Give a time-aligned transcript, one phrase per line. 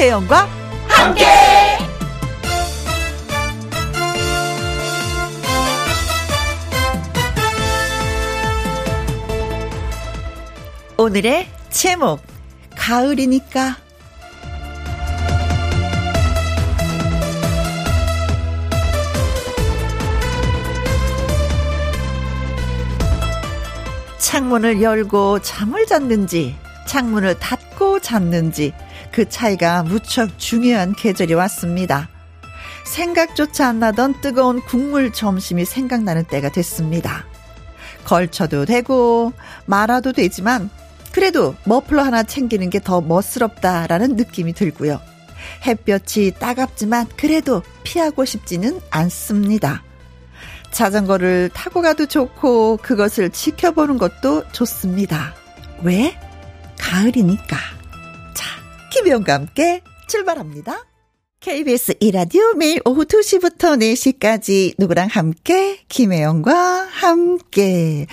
[0.00, 0.48] 김혜영과
[0.88, 1.26] 함께.
[10.96, 12.22] 오늘의 제목
[12.76, 13.76] 가을이니까
[24.18, 26.56] 창문을 열고 잠을 잤는지
[26.86, 28.72] 창문을 닫고 잤는지
[29.12, 32.08] 그 차이가 무척 중요한 계절이 왔습니다.
[32.84, 37.24] 생각조차 안 나던 뜨거운 국물 점심이 생각나는 때가 됐습니다.
[38.04, 39.32] 걸쳐도 되고
[39.66, 40.70] 말아도 되지만
[41.12, 45.00] 그래도 머플러 하나 챙기는 게 더 멋스럽다라는 느낌이 들고요.
[45.66, 49.82] 햇볕이 따갑지만 그래도 피하고 싶지는 않습니다.
[50.70, 55.34] 자전거를 타고 가도 좋고 그것을 지켜보는 것도 좋습니다.
[55.82, 56.16] 왜?
[56.78, 57.56] 가을이니까.
[59.00, 60.84] 자, 김혜영과 함께 출발합니다.
[61.40, 66.52] KBS 이라디오 매일 오후 2시부터 4시까지 누구랑 함께 김혜영과
[66.90, 68.06] 함께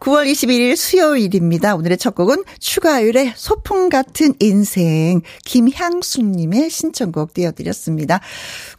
[0.00, 1.76] 9월 21일 수요일입니다.
[1.76, 8.20] 오늘의 첫 곡은 추가율의 소풍 같은 인생 김향숙님의 신청곡 띄워드렸습니다.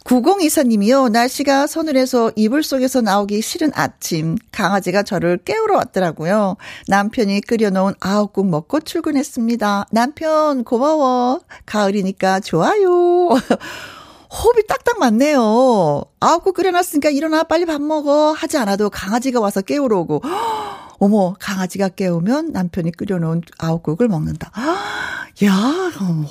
[0.06, 1.10] 9024님이요.
[1.10, 6.56] 날씨가 서늘해서 이불 속에서 나오기 싫은 아침 강아지가 저를 깨우러 왔더라고요.
[6.86, 9.86] 남편이 끓여놓은 아홉국 먹고 출근했습니다.
[9.90, 11.40] 남편 고마워.
[11.66, 13.30] 가을이니까 좋아요.
[14.30, 16.04] 호흡이 딱딱 맞네요.
[16.20, 20.22] 아홉 끓여놨으니까 일어나 빨리 밥 먹어 하지 않아도 강아지가 와서 깨우러 오고
[20.98, 24.52] 어머 강아지가 깨우면 남편이 끓여놓은 아홉 국을 먹는다.
[25.44, 26.28] 야 어머.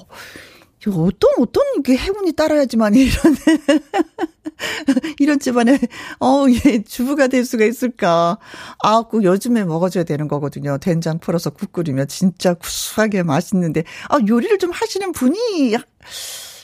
[0.91, 3.35] 어떤 어떤 게 행운이 따라야지만 이런
[5.19, 5.77] 이런 집안에
[6.19, 8.37] 어 예 주부가 될 수가 있을까?
[8.79, 10.77] 아국 요즘에 먹어줘야 되는 거거든요.
[10.77, 15.75] 된장 풀어서 국 끓이면 진짜 구수하게 맛있는데 아 요리를 좀 하시는 분이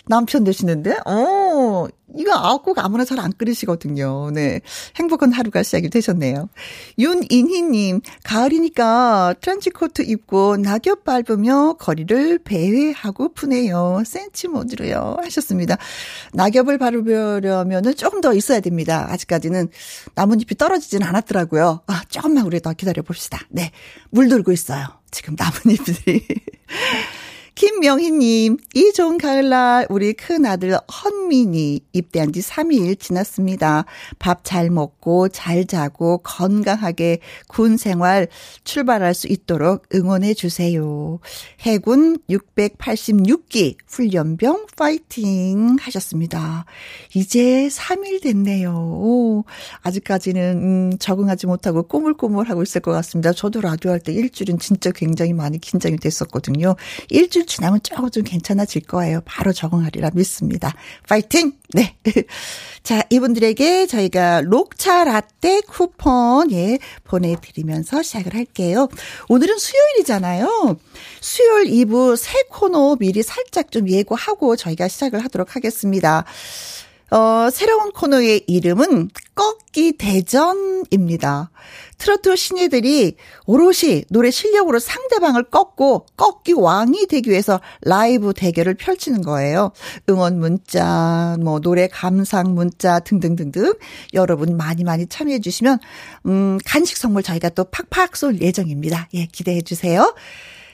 [0.07, 4.31] 남편 되시는데, 어, 이거 아홉곡 아무나 잘 안 끓이시거든요.
[4.31, 4.61] 네.
[4.95, 6.49] 행복한 하루가 시작이 되셨네요.
[6.97, 14.01] 윤인희님, 가을이니까 트렌치코트 입고 낙엽 밟으며 거리를 배회하고 푸네요.
[14.05, 15.17] 센치 모드로요.
[15.23, 15.77] 하셨습니다.
[16.33, 19.07] 낙엽을 밟으려면은 조금 더 있어야 됩니다.
[19.11, 19.69] 아직까지는
[20.15, 21.81] 나뭇잎이 떨어지진 않았더라고요.
[21.85, 23.39] 아, 조금만 우리 더 기다려 봅시다.
[23.49, 23.71] 네.
[24.09, 24.87] 물들고 있어요.
[25.11, 26.25] 지금 나뭇잎들이.
[27.61, 33.85] 김명희님, 이 좋은 가을날 우리 큰 아들 헌민이 입대한 지 3일 지났습니다.
[34.17, 38.27] 밥 잘 먹고 잘 자고 건강하게 군 생활
[38.63, 41.19] 출발할 수 있도록 응원해 주세요.
[41.59, 46.65] 해군 686기 훈련병 파이팅 하셨습니다.
[47.13, 48.71] 이제 3일 됐네요.
[48.73, 49.43] 오,
[49.83, 53.33] 아직까지는 음, 적응하지 못하고 꼬물꼬물하고 있을 것 같습니다.
[53.33, 56.75] 저도 라디오 할 때 일주일은 진짜 굉장히 많이 긴장이 됐었거든요.
[57.09, 59.19] 일주일 지나면 조금 좀 괜찮아질 거예요.
[59.25, 60.73] 바로 적응하리라 믿습니다.
[61.07, 61.51] 파이팅!
[61.73, 61.97] 네.
[62.81, 68.87] 자, 이분들에게 저희가 녹차 라떼 쿠폰, 예, 보내드리면서 시작을 할게요.
[69.27, 70.77] 오늘은 수요일이잖아요.
[71.19, 76.23] 수요일 2부 새 코너 미리 살짝 좀 예고하고 저희가 시작을 하도록 하겠습니다.
[77.11, 81.51] 어, 새로운 코너의 이름은 꺾기 대전입니다.
[81.97, 89.73] 트로트 신예들이 오롯이 노래 실력으로 상대방을 꺾고 꺾기 왕이 되기 위해서 라이브 대결을 펼치는 거예요.
[90.09, 93.73] 응원 문자, 뭐 노래 감상 문자 등등등등
[94.13, 95.79] 여러분 많이 많이 참여해 주시면
[96.27, 99.09] 음 간식 선물 저희가 또 팍팍 쏠 예정입니다.
[99.15, 100.15] 예, 기대해 주세요.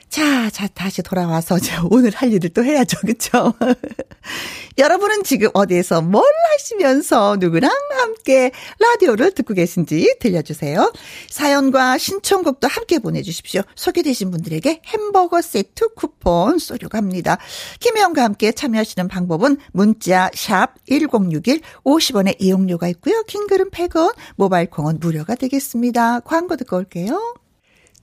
[0.09, 1.57] 자, 자, 다시 돌아와서
[1.91, 2.97] 오늘 할 일을 또 해야죠.
[3.06, 3.53] 그쵸?
[4.78, 10.94] 여러분은 지금 어디에서 뭘 하시면서 누구랑 함께 라디오를 듣고 계신지 들려주세요.
[11.29, 13.62] 사연과 신청곡도 함께 보내주십시오.
[13.75, 17.38] 소개되신 분들에게 햄버거 세트 쿠폰 쏘려고 합니다.
[17.79, 23.24] 김혜영과 함께 참여하시는 방법은 문자 샵 1061, 50원의 이용료가 있고요.
[23.24, 26.21] 킹글은 100원, 모바일 콩은 무료가 되겠습니다.
[26.21, 27.47] 광고 듣고 올게요.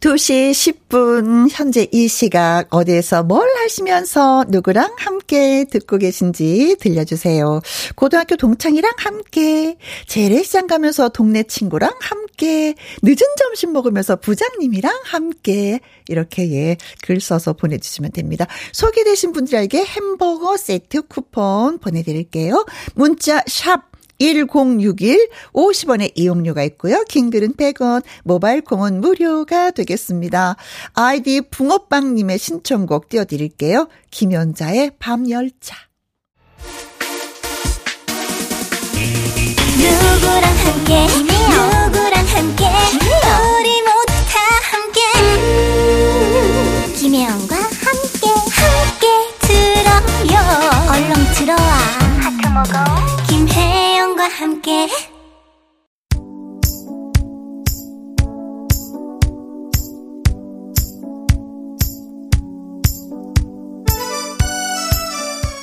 [0.00, 7.60] 2시 10분 현재 이 시각 어디에서 뭘 하시면서 누구랑 함께 듣고 계신지 들려주세요.
[7.94, 16.76] 고등학교 동창이랑 함께 재래시장 가면서 동네 친구랑 함께 늦은 점심 먹으면서 부장님이랑 함께 이렇게 예,
[17.02, 18.46] 글 써서 보내주시면 됩니다.
[18.72, 22.66] 소개되신 분들에게 햄버거 세트 쿠폰 보내드릴게요.
[22.94, 27.04] 문자 샵 1061 50원의 이용료가 있고요.
[27.08, 30.56] 긴글은 100원, 모바일 공원 무료가 되겠습니다.
[30.94, 33.88] 아이디 붕어빵 님의 신청곡 띄워 드릴게요.
[34.10, 35.76] 김연자의 밤 열차.
[39.76, 44.38] 누구랑 함께 누구랑 함께 우리 모두 다
[44.70, 49.06] 함께 음, 김혜영과 함께 함께
[49.40, 50.34] 들어요
[50.90, 51.68] 얼렁 들어와
[52.20, 52.74] 하트 먹어
[53.28, 53.93] 김혜
[54.38, 54.88] 함께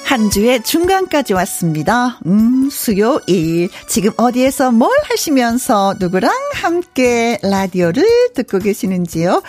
[0.06, 2.20] 한 주의 중간까지 왔습니다.
[2.26, 3.70] 음, 수요일.
[3.88, 9.42] 지금 어디에서 뭘 하시면서 누구랑 함께 라디오를 듣고 계시는지요?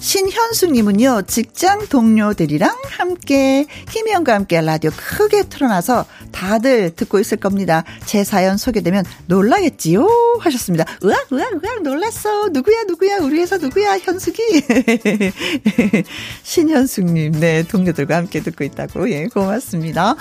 [0.00, 7.84] 신현수님은요, 직장 동료들이랑 함께, 김희영과 함께 라디오 크게 틀어놔서 다들 듣고 있을 겁니다.
[8.06, 10.38] 제 사연 소개되면 놀라겠지요?
[10.40, 10.86] 하셨습니다.
[11.04, 12.48] 으악, 으악, 으악, 놀랐어.
[12.48, 14.42] 누구야, 누구야, 우리 회사 누구야, 현숙이?
[16.44, 20.16] 신현숙님, 네, 동료들과 함께 듣고 있다고, 예, 고맙습니다.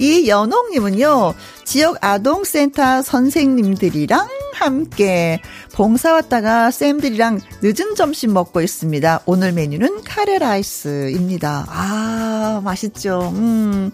[0.00, 5.40] 이연옥님은요, 지역 아동센터 선생님들이랑 함께
[5.74, 9.20] 봉사 왔다가 쌤들이랑 늦은 점심 먹고 있습니다.
[9.26, 11.66] 오늘 메뉴는 카레라이스입니다.
[11.68, 13.30] 아, 맛있죠.
[13.34, 13.92] 음.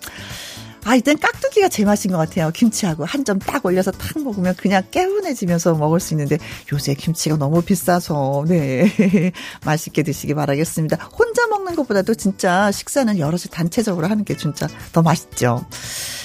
[0.89, 2.53] 아, 이땐 깍두기가 제맛인 것 같아요.
[2.55, 6.39] 김치하고 한 점 딱 올려서 탁 먹으면 그냥 개운해지면서 먹을 수 있는데
[6.73, 8.89] 요새 김치가 너무 비싸서, 네.
[9.67, 10.97] 맛있게 드시기 바라겠습니다.
[11.13, 15.67] 혼자 먹는 것보다도 진짜 식사는 여럿이 단체적으로 하는 게 진짜 더 맛있죠.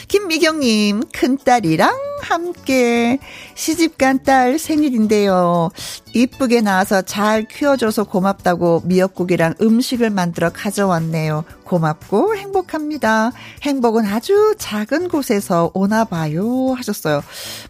[0.08, 1.90] 김미경님, 큰딸이랑
[2.22, 3.18] 함께
[3.56, 5.70] 시집간 딸 생일인데요.
[6.14, 11.44] 이쁘게 나와서 잘 키워줘서 고맙다고 미역국이랑 음식을 만들어 가져왔네요.
[11.64, 13.32] 고맙고 행복합니다.
[13.64, 16.74] 행복은 아주 작은 곳에서 오나 봐요.
[16.74, 17.22] 하셨어요.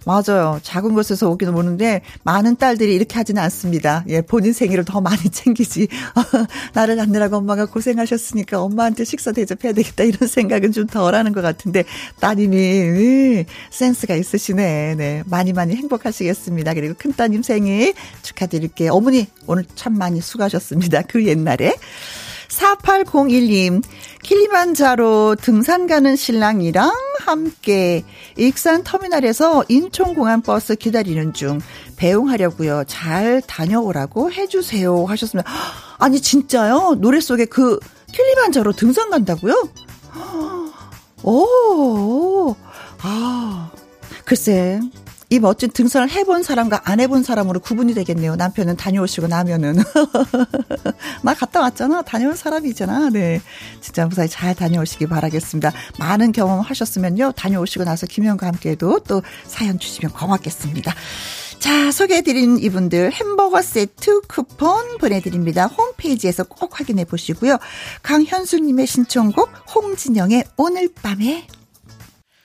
[0.06, 0.60] 맞아요.
[0.64, 4.04] 작은 곳에서 오기는 오는데 많은 딸들이 이렇게 하지는 않습니다.
[4.08, 5.88] 예, 본인 생일을 더 많이 챙기지.
[6.74, 11.86] 나를 낳느라고 엄마가 고생하셨으니까 엄마한테 식사 대접해야 되겠다 이런 생각은 좀 덜 하는 것 같은데
[12.20, 14.96] 따님이 네, 센스가 있으시네.
[14.96, 15.24] 네.
[15.28, 16.74] 많이 많이 행복하시겠습니다.
[16.74, 17.94] 그리고 큰 따님 생일
[18.32, 18.94] 축하드릴게요.
[18.94, 21.04] 어머니 오늘 참 많이 수고하셨습니다.
[21.04, 21.76] 그 옛날에.
[22.50, 23.82] 4801님,
[24.24, 28.04] 킬리만자로 등산 가는 신랑이랑 함께
[28.38, 31.62] 익산 터미널에서 인천공항 버스 기다리는 중
[31.96, 32.84] 배웅하려고요.
[32.88, 35.06] 잘 다녀오라고 해주세요.
[35.06, 35.50] 하셨습니다.
[35.98, 36.98] 아니, 진짜요?
[37.00, 37.80] 노래 속에 그
[38.12, 39.70] 킬리만자로 등산 간다고요?
[41.24, 42.56] 오,
[43.02, 43.72] 아,
[44.26, 44.82] 글쎄,
[45.32, 48.36] 이 멋진 등산을 해본 사람과 안 해본 사람으로 구분이 되겠네요.
[48.36, 49.78] 남편은 다녀오시고 나면은.
[51.24, 52.02] 나 갔다 왔잖아.
[52.02, 53.12] 다녀온 사람이잖아.
[53.12, 53.42] 네.
[53.80, 55.72] 진짜 무사히 잘 다녀오시기 바라겠습니다.
[55.98, 57.32] 많은 경험 하셨으면요.
[57.32, 60.94] 다녀오시고 나서 김현과 함께도 또 사연 주시면 고맙겠습니다.
[61.60, 65.68] 자, 소개해드린 이분들 햄버거 세트 쿠폰 보내드립니다.
[65.68, 67.58] 홈페이지에서 꼭 확인해 보시고요.
[68.04, 71.48] 강현수님의 신청곡 홍진영의 오늘 밤에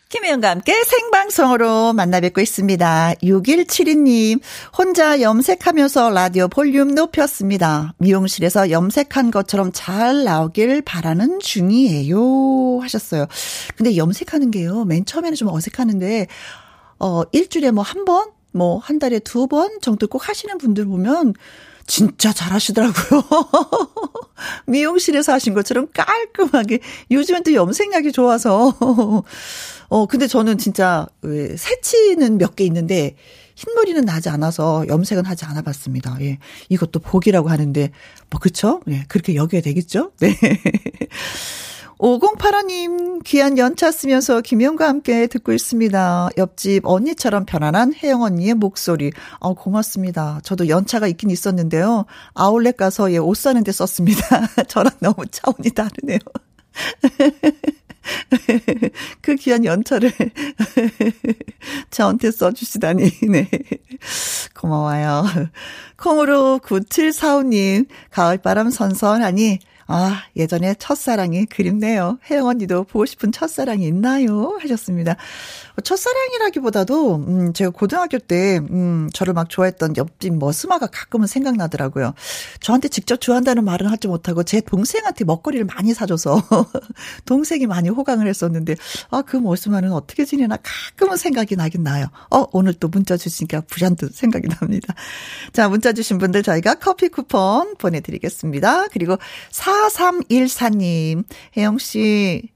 [0.08, 3.14] 김혜영과 함께 생방송으로 만나 뵙고 있습니다.
[3.24, 4.40] 6172님,
[4.78, 7.92] 혼자 염색하면서 라디오 볼륨 높였습니다.
[7.98, 12.78] 미용실에서 염색한 것처럼 잘 나오길 바라는 중이에요.
[12.82, 13.26] 하셨어요.
[13.76, 16.28] 근데 염색하는 게요, 맨 처음에는 좀 어색하는데,
[17.00, 18.30] 어, 일주일에 뭐 한 번?
[18.52, 21.34] 뭐 한 달에 두 번 정도 꼭 하시는 분들 보면,
[21.86, 23.22] 진짜 잘하시더라고요.
[24.66, 26.80] 미용실에서 하신 것처럼 깔끔하게.
[27.10, 28.74] 요즘은 또 염색약이 좋아서.
[29.88, 33.14] 어, 근데 저는 진짜, 왜, 새치는 몇 개 있는데,
[33.54, 36.16] 흰머리는 나지 않아서 염색은 하지 않아 봤습니다.
[36.20, 36.38] 예.
[36.68, 37.90] 이것도 복이라고 하는데,
[38.30, 38.80] 뭐, 그쵸?
[38.88, 39.04] 예.
[39.08, 40.10] 그렇게 여겨야 되겠죠?
[40.18, 40.36] 네.
[41.98, 46.28] 5085님, 귀한 연차 쓰면서 김영과 함께 듣고 있습니다.
[46.36, 49.12] 옆집 언니처럼 편안한 혜영 언니의 목소리.
[49.38, 50.40] 어, 고맙습니다.
[50.42, 52.04] 저도 연차가 있긴 있었는데요.
[52.34, 54.46] 아울렛 가서 예, 옷 사는데 썼습니다.
[54.68, 56.18] 저랑 너무 차원이 다르네요.
[59.22, 60.12] 그 귀한 연차를
[61.90, 63.48] 저한테 써주시다니, 네.
[64.54, 65.24] 고마워요.
[65.96, 72.18] 콩으로 9745님, 가을바람 선선하니, 아, 예전에 첫사랑이 그립네요.
[72.28, 74.58] 혜영 언니도 보고 싶은 첫사랑이 있나요?
[74.60, 75.14] 하셨습니다.
[75.82, 82.14] 첫사랑이라기보다도, 음, 제가 고등학교 때, 음, 저를 막 좋아했던 옆집 머스마가 가끔은 생각나더라고요.
[82.60, 86.42] 저한테 직접 좋아한다는 말은 하지 못하고 제 동생한테 먹거리를 많이 사줘서
[87.24, 88.76] 동생이 많이 호강을 했었는데,
[89.10, 92.06] 아, 그 머스마는 어떻게 지내나 가끔은 생각이 나긴 나요.
[92.30, 94.94] 어, 오늘 또 문자 주시니까 부잔듯 생각이 납니다.
[95.52, 98.88] 자, 문자 주신 분들 저희가 커피 쿠폰 보내드리겠습니다.
[98.88, 99.16] 그리고
[99.50, 101.24] 4 4314님,
[101.56, 102.48] 혜영 씨,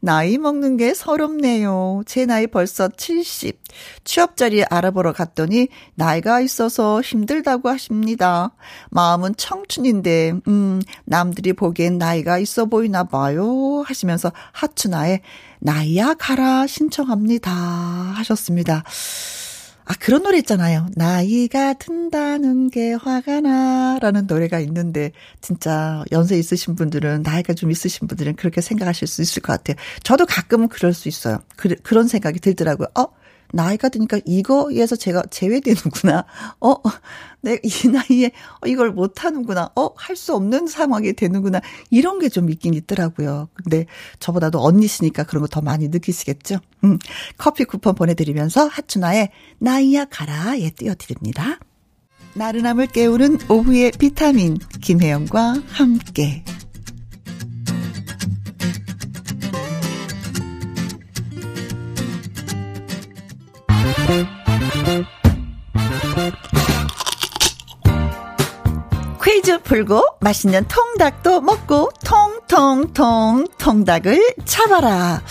[0.00, 2.02] 나이 먹는 게 서럽네요.
[2.06, 3.60] 제 나이 벌써 70.
[4.04, 8.54] 취업 자리 알아보러 갔더니 나이가 있어서 힘들다고 하십니다.
[8.90, 13.82] 마음은 청춘인데, 음, 남들이 보기엔 나이가 있어 보이나 봐요.
[13.86, 15.20] 하시면서 하춘아의
[15.60, 17.50] 나이야 가라 신청합니다.
[17.50, 18.84] 하셨습니다.
[19.90, 20.86] 아, 그런 노래 있잖아요.
[20.96, 23.98] 나이가 든다는 게 화가 나.
[24.00, 29.40] 라는 노래가 있는데, 진짜 연세 있으신 분들은, 나이가 좀 있으신 분들은 그렇게 생각하실 수 있을
[29.40, 29.76] 것 같아요.
[30.02, 31.38] 저도 가끔은 그럴 수 있어요.
[31.56, 32.88] 그, 그런 생각이 들더라고요.
[32.98, 33.06] 어?
[33.52, 36.24] 나이가 드니까 이거에서 제가 제외되는구나.
[36.60, 36.74] 어,
[37.40, 38.30] 내가 이 나이에
[38.66, 39.70] 이걸 못하는구나.
[39.76, 41.60] 어, 할 수 없는 상황이 되는구나.
[41.90, 43.48] 이런 게 좀 있긴 있더라고요.
[43.54, 43.86] 근데
[44.20, 46.58] 저보다도 언니시니까 그런 거 더 많이 느끼시겠죠?
[46.84, 46.98] 음,
[47.38, 51.58] 커피 쿠폰 보내드리면서 하춘아의 나이야 가라 예 띄워드립니다.
[52.34, 56.44] 나른함을 깨우는 오후의 비타민 김혜영과 함께
[69.22, 75.22] 퀴즈 풀고 맛있는 통닭도 먹고 통통통 통닭을 잡아라.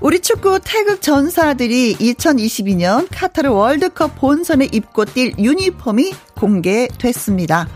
[0.00, 7.68] 우리 축구 태극 전사들이 2022년 카타르 월드컵 본선에 입고 뛸 유니폼이 공개됐습니다.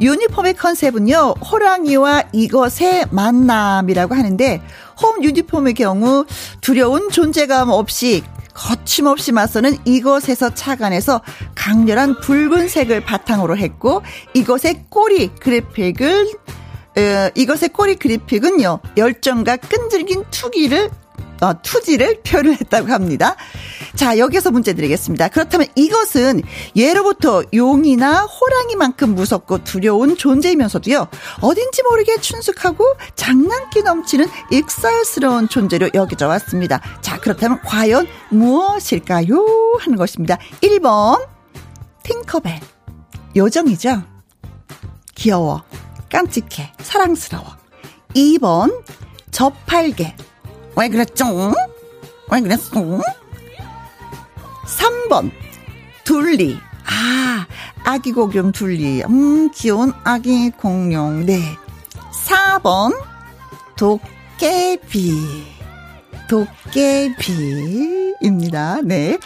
[0.00, 4.60] 유니폼의 컨셉은요, 호랑이와 이것의 만남이라고 하는데,
[5.00, 6.26] 홈 유니폼의 경우
[6.60, 8.22] 두려운 존재감 없이
[8.60, 11.22] 거침없이 맞서는 이것에서 착안해서
[11.54, 14.02] 강렬한 붉은색을 바탕으로 했고
[14.34, 16.28] 이것의 꼬리 그래픽을
[16.98, 20.90] 어, 이것의 꼬리 그래픽은요 열정과 끈질긴 투기를
[21.40, 23.34] 어, 투지를 표현했다고 합니다.
[23.94, 25.28] 자, 여기서 문제 드리겠습니다.
[25.28, 26.42] 그렇다면 이것은
[26.76, 31.08] 예로부터 용이나 호랑이만큼 무섭고 두려운 존재이면서도요,
[31.40, 32.84] 어딘지 모르게 춘숙하고
[33.14, 36.80] 장난기 넘치는 익살스러운 존재로 여겨져 왔습니다.
[37.00, 39.78] 자, 그렇다면 과연 무엇일까요?
[39.80, 40.38] 하는 것입니다.
[40.62, 41.26] 1번,
[42.02, 42.60] 팅커벨.
[43.36, 44.02] 요정이죠?
[45.14, 45.62] 귀여워.
[46.10, 46.72] 깜찍해.
[46.80, 47.46] 사랑스러워.
[48.14, 48.82] 2번,
[49.30, 50.16] 저팔계.
[50.76, 51.52] 왜 그랬죠?
[52.30, 53.00] 왜 그랬어?
[54.78, 55.30] 3번.
[56.04, 56.58] 둘리.
[56.86, 57.46] 아
[57.84, 61.26] 아기 고용 둘리 음 귀여운 아기 공룡.
[61.26, 61.42] 네.
[62.26, 62.94] 4번.
[63.76, 65.44] 도깨비.
[66.28, 68.80] 도깨비입니다.
[68.84, 69.18] 네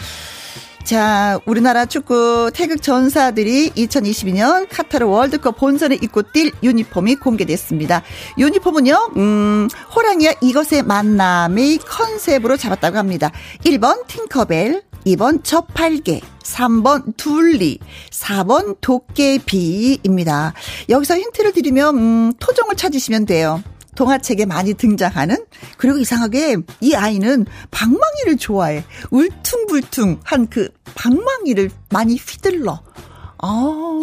[0.84, 8.02] 자, 우리나라 축구 태극 전사들이 2022년 카타르 월드컵 본선에 입고 뛸 유니폼이 공개됐습니다.
[8.36, 13.30] 유니폼은요, 음, 호랑이와 이것의 만남의 컨셉으로 잡았다고 합니다.
[13.64, 17.78] 1번 팅커벨, 2번 저팔계, 3번 둘리,
[18.10, 20.52] 4번 도깨비입니다.
[20.90, 23.62] 여기서 힌트를 드리면, 음, 토종을 찾으시면 돼요.
[23.94, 25.44] 동화책에 많이 등장하는
[25.78, 28.84] 그리고 이상하게 이 아이는 방망이를 좋아해.
[29.10, 32.82] 울퉁불퉁한 그 방망이를 많이 휘둘러.
[33.42, 34.00] 어.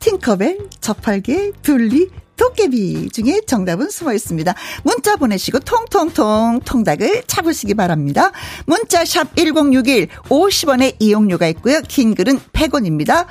[0.00, 4.54] 팅커벨, 저팔계, 둘리, 도깨비 중에 정답은 숨어 있습니다.
[4.82, 8.32] 문자 보내시고 통통통 통닭을 잡으시기 바랍니다.
[8.64, 11.82] 문자 샵 1061, 50원의 이용료가 있고요.
[11.86, 13.26] 긴 글은 100원입니다.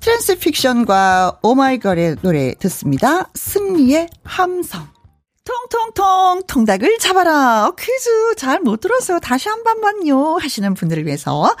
[0.00, 3.28] 트랜스픽션과 오마이걸의 노래 듣습니다.
[3.34, 4.95] 승리의 함성.
[5.46, 7.68] 통통통 통닭을 잡아라.
[7.68, 9.20] 어, 퀴즈 잘 못 들었어요.
[9.20, 10.38] 다시 한 번만요.
[10.38, 11.54] 하시는 분들을 위해서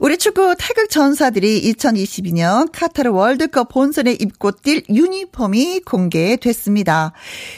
[0.00, 7.12] 우리 축구 태극 전사들이 2022년 카타르 월드컵 본선에 입고 뛸 유니폼이 공개됐습니다.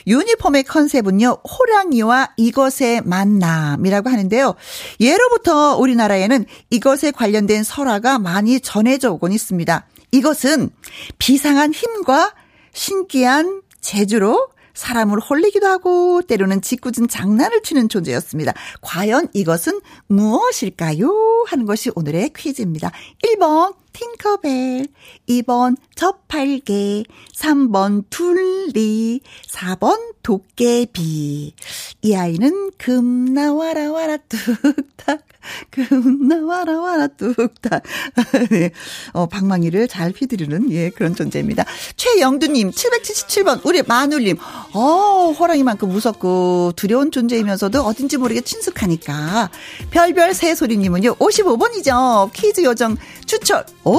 [0.08, 1.38] 유니폼의 컨셉은요.
[1.44, 4.54] 호랑이와 이것의 만남이라고 하는데요.
[4.98, 9.86] 예로부터 우리나라에는 이것에 관련된 설화가 많이 전해져 오곤 있습니다.
[10.10, 10.70] 이것은
[11.18, 12.34] 비상한 힘과
[12.72, 18.52] 신기한 재주로 사람을 홀리기도 하고 때로는 짓궂은 장난을 치는 존재였습니다.
[18.80, 21.44] 과연 이것은 무엇일까요?
[21.46, 22.90] 하는 것이 오늘의 퀴즈입니다.
[23.24, 24.86] 1번 팅커벨,
[25.28, 31.54] 2번 저팔계, 3번 둘리, 4번 도깨비.
[32.02, 35.31] 이 아이는 금 나와라 와라 뚝딱
[35.70, 37.82] 금 나 와라 와라 뚝딱.
[38.50, 38.70] 네.
[39.12, 41.64] 어, 방망이를 잘 휘두르는 예, 그런 존재입니다.
[41.96, 44.36] 최영두 님 777번 우리 마눌 님.
[44.74, 49.50] 어, 호랑이만큼 무섭고 두려운 존재이면서도 어딘지 모르게 친숙하니까.
[49.90, 52.32] 별별 새소리 님은요 55번이죠.
[52.32, 52.96] 퀴즈 요정
[53.26, 53.64] 주철.
[53.84, 53.98] 어?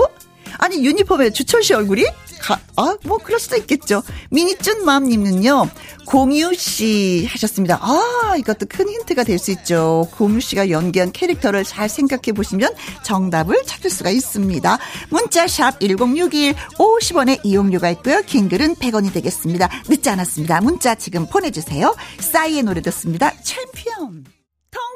[0.57, 2.05] 아니 유니폼에 주철 씨 얼굴이?
[2.41, 4.03] 가, 아, 뭐 그럴 수도 있겠죠.
[4.29, 5.69] 미니쭌 마음님은요.
[6.05, 7.79] 공유 씨 하셨습니다.
[7.81, 10.07] 아, 이것도 큰 힌트가 될 수 있죠.
[10.11, 14.77] 공유 씨가 연기한 캐릭터를 잘 생각해 보시면 정답을 찾을 수가 있습니다.
[15.09, 18.21] 문자 샵 1061, 50원의 이용료가 있고요.
[18.25, 19.69] 긴 글은 100원이 되겠습니다.
[19.89, 20.61] 늦지 않았습니다.
[20.61, 21.95] 문자 지금 보내주세요.
[22.19, 23.31] 싸이의 노래 듣습니다.
[23.41, 24.23] 챔피언.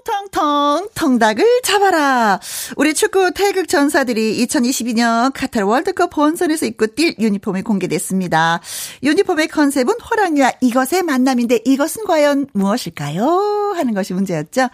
[0.08, 2.40] 텅텅텅 통닭을 잡아라.
[2.78, 8.62] 우리 축구 태극 전사들이 2022년 카타르 월드컵 본선에서 입고 뛸 유니폼이 공개됐습니다.
[9.04, 13.74] 유니폼의 컨셉은 호랑이와 이것의 만남인데 이것은 과연 무엇일까요?
[13.76, 14.70] 하는 것이 문제였죠.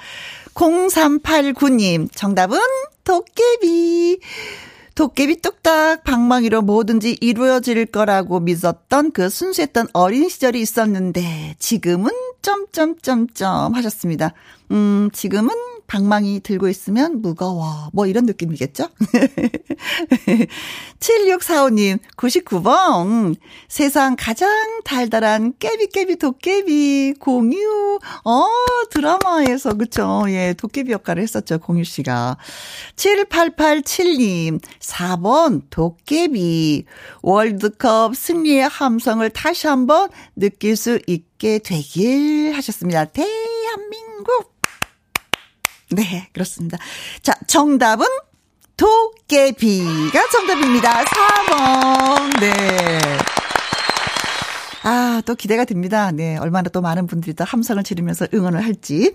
[0.54, 2.60] 0389님 정답은
[3.04, 4.20] 도깨비.
[4.96, 14.34] 도깨비 뚝딱 방망이로 뭐든지 이루어질 거라고 믿었던 그 순수했던 어린 시절이 있었는데 지금은 점점점점 하셨습니다.
[14.72, 15.50] 음, 지금은
[15.94, 17.90] 방망이 들고 있으면 무거워.
[17.94, 18.90] 뭐 이런 느낌이겠죠?
[21.00, 23.36] 7645님, 99번.
[23.68, 28.00] 세상 가장 달달한 깨비깨비 도깨비 공유.
[28.26, 28.48] 어,
[28.90, 30.24] 드라마에서, 그쵸.
[30.30, 31.60] 예, 도깨비 역할을 했었죠.
[31.60, 32.38] 공유 씨가.
[32.96, 36.86] 7887님, 4번 도깨비.
[37.22, 43.06] 월드컵 승리의 함성을 다시 한번 느낄 수 있게 되길 하셨습니다.
[43.06, 44.53] 대한민국!
[46.02, 46.78] 네, 그렇습니다.
[47.22, 48.06] 자, 정답은
[48.78, 51.04] 도깨비가 정답입니다.
[51.04, 52.40] 4번.
[52.40, 53.00] 네.
[54.84, 56.12] 아, 또 기대가 됩니다.
[56.12, 56.38] 네.
[56.38, 59.14] 얼마나 또 많은 분들이 또 함성을 지르면서 응원을 할지.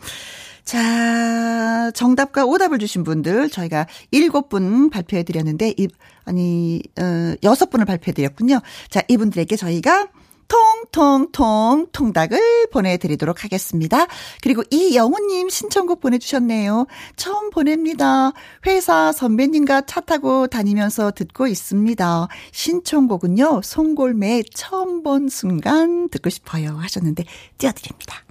[0.64, 5.88] 자, 정답과 오답을 주신 분들 저희가 일곱 분 발표해 드렸는데 이
[6.24, 8.60] 아니 어 여섯 분을 발표해 드렸군요.
[8.90, 10.08] 자, 이분들에게 저희가
[10.48, 14.06] 통통통 통닭을 보내드리도록 하겠습니다.
[14.42, 16.86] 그리고 이영우님 신청곡 보내주셨네요.
[17.16, 18.32] 처음 보냅니다.
[18.66, 22.28] 회사 선배님과 차 타고 다니면서 듣고 있습니다.
[22.52, 27.24] 신청곡은요, 송골매 처음 본 순간 듣고 싶어요 하셨는데
[27.58, 28.24] 띄워드립니다.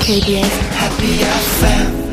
[0.00, 2.09] KBS Happy FM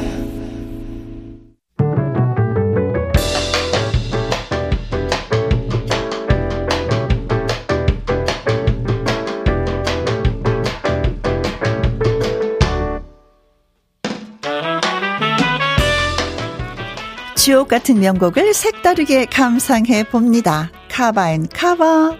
[17.47, 20.69] 주옥 같은 명곡을 색다르게 감상해 봅니다.
[20.91, 22.17] 카바앤 카바.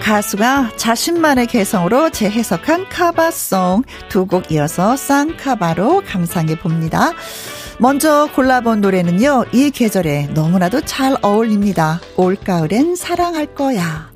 [0.00, 7.12] 가수가 자신만의 개성으로 재해석한 카바송 두 곡 이어서 쌍카바로 감상해 봅니다.
[7.78, 12.00] 먼저 골라본 노래는요, 이 계절에 너무나도 잘 어울립니다.
[12.16, 14.11] 올가을엔 사랑할 거야.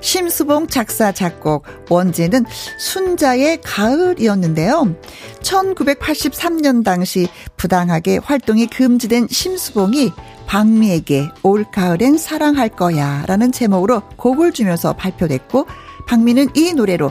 [0.00, 2.44] 심수봉 작사 작곡 원제는
[2.78, 4.94] 순자의 가을이었는데요.
[5.42, 10.12] 1983년 당시 부당하게 활동이 금지된 심수봉이
[10.46, 15.66] 박미에게 올 가을엔 사랑할 거야 라는 제목으로 곡을 주면서 발표됐고
[16.06, 17.10] 박미는 이 노래로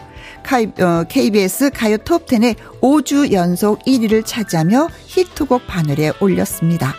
[1.10, 6.96] KBS 어, 가요 톱10에 5주 연속 1위를 차지하며 히트곡 바늘에 올렸습니다.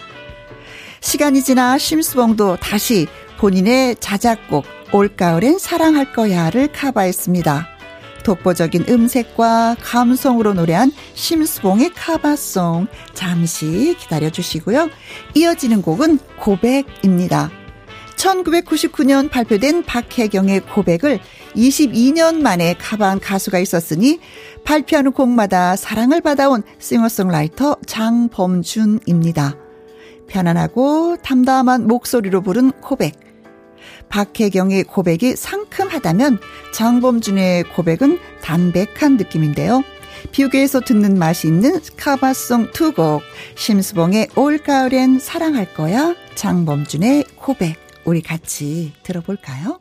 [1.01, 3.07] 시간이 지나 심수봉도 다시
[3.39, 7.69] 본인의 자작곡 올가을엔 사랑할 거야를 카바했습니다.
[8.25, 14.91] 독보적인 음색과 감성으로 노래한 심수봉의 카바송 잠시 기다려 주시고요.
[15.35, 17.51] 이어지는 곡은 고백입니다.
[18.17, 21.21] 1999년 발표된 박혜경의 고백을
[21.55, 24.21] 22년 만에 카바한 가수가 있었으니
[24.65, 29.57] 발표하는 곡마다 사랑을 받아온 싱어송라이터 장범준입니다.
[30.27, 33.26] 편안하고 담담한 목소리로 부른 고백.
[34.09, 36.39] 박혜경의 고백이 상큼하다면
[36.73, 39.83] 장범준의 고백은 담백한 느낌인데요.
[40.33, 43.23] 비교에서 듣는 맛이 있는 카바송 두 곡.
[43.57, 46.15] 심수봉의 올가을엔 사랑할 거야.
[46.35, 47.77] 장범준의 고백.
[48.05, 49.81] 우리 같이 들어볼까요?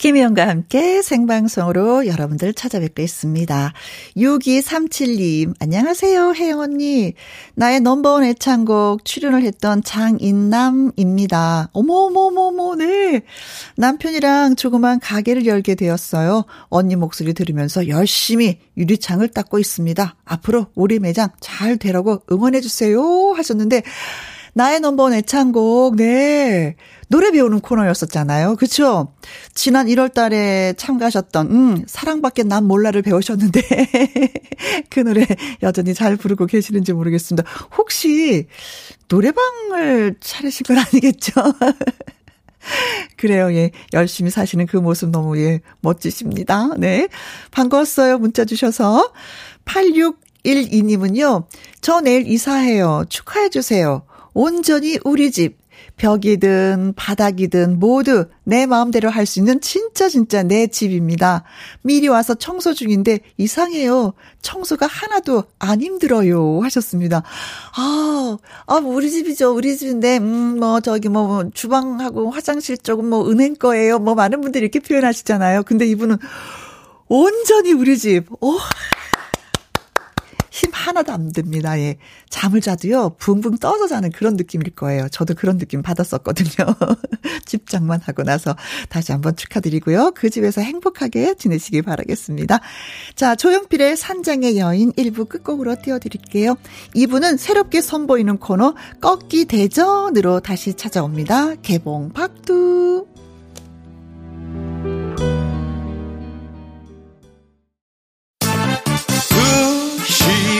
[0.00, 3.74] 김희영과 함께 생방송으로 여러분들 찾아뵙고 있습니다.
[4.16, 7.12] 6237님, 안녕하세요, 혜영 언니.
[7.54, 11.68] 나의 넘버원 애창곡 출연을 했던 장인남입니다.
[11.74, 13.20] 어머어머어머, 네.
[13.76, 16.44] 남편이랑 조그만 가게를 열게 되었어요.
[16.70, 20.16] 언니 목소리 들으면서 열심히 유리창을 닦고 있습니다.
[20.24, 23.34] 앞으로 우리 매장 잘 되라고 응원해주세요.
[23.36, 23.82] 하셨는데,
[24.54, 26.76] 나의 넘버원 애창곡, 네.
[27.08, 28.56] 노래 배우는 코너였었잖아요.
[28.56, 29.14] 그쵸?
[29.54, 33.60] 지난 1월 달에 참가하셨던, 음, 사랑밖에 난 몰라를 배우셨는데,
[34.90, 35.26] 그 노래
[35.62, 37.48] 여전히 잘 부르고 계시는지 모르겠습니다.
[37.76, 38.46] 혹시
[39.08, 41.32] 노래방을 차리신 건 아니겠죠?
[43.16, 43.70] 그래요, 예.
[43.92, 46.74] 열심히 사시는 그 모습 너무, 예, 멋지십니다.
[46.78, 47.08] 네.
[47.50, 48.18] 반가웠어요.
[48.18, 49.12] 문자 주셔서.
[49.64, 51.46] 8612님은요,
[51.80, 53.06] 저 내일 이사해요.
[53.08, 54.04] 축하해주세요.
[54.34, 55.58] 온전히 우리 집.
[55.96, 61.44] 벽이든 바닥이든 모두 내 마음대로 할 수 있는 진짜 진짜 내 집입니다.
[61.82, 64.12] 미리 와서 청소 중인데 이상해요.
[64.42, 66.60] 청소가 하나도 안 힘들어요.
[66.62, 67.22] 하셨습니다.
[67.76, 69.54] 아, 아, 뭐 우리 집이죠.
[69.54, 73.98] 우리 집인데, 음, 뭐, 저기 뭐, 뭐, 주방하고 화장실 쪽은 뭐, 은행 거예요.
[73.98, 75.62] 뭐, 많은 분들이 이렇게 표현하시잖아요.
[75.64, 76.18] 근데 이분은
[77.08, 78.26] 온전히 우리 집.
[78.42, 78.58] 오.
[80.50, 81.78] 힘 하나도 안 듭니다.
[81.78, 81.96] 예.
[82.28, 85.08] 잠을 자도요, 붕붕 떠서 자는 그런 느낌일 거예요.
[85.08, 86.66] 저도 그런 느낌 받았었거든요.
[87.46, 88.56] 집장만 하고 나서
[88.88, 90.12] 다시 한번 축하드리고요.
[90.14, 92.60] 그 집에서 행복하게 지내시기 바라겠습니다.
[93.14, 96.56] 자, 조영필의 산장의 여인 1부 끝곡으로 띄워드릴게요.
[96.94, 101.56] 2부는 새롭게 선보이는 코너 꺾기 대전으로 다시 찾아옵니다.
[101.56, 103.19] 개봉 박두.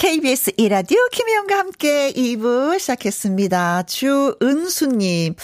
[0.00, 3.82] KBS 이라디오 김혜영과 함께 2부 시작했습니다.
[3.82, 5.34] 주은수님,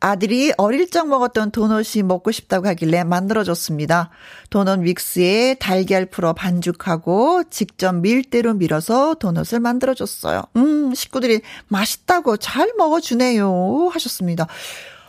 [0.00, 4.08] 아들이 어릴 적 먹었던 도넛이 먹고 싶다고 하길래 만들어줬습니다.
[4.48, 10.44] 도넛 믹스에 달걀 풀어 반죽하고 직접 밀대로 밀어서 도넛을 만들어줬어요.
[10.56, 13.90] 음, 식구들이 맛있다고 잘 먹어주네요.
[13.92, 14.46] 하셨습니다.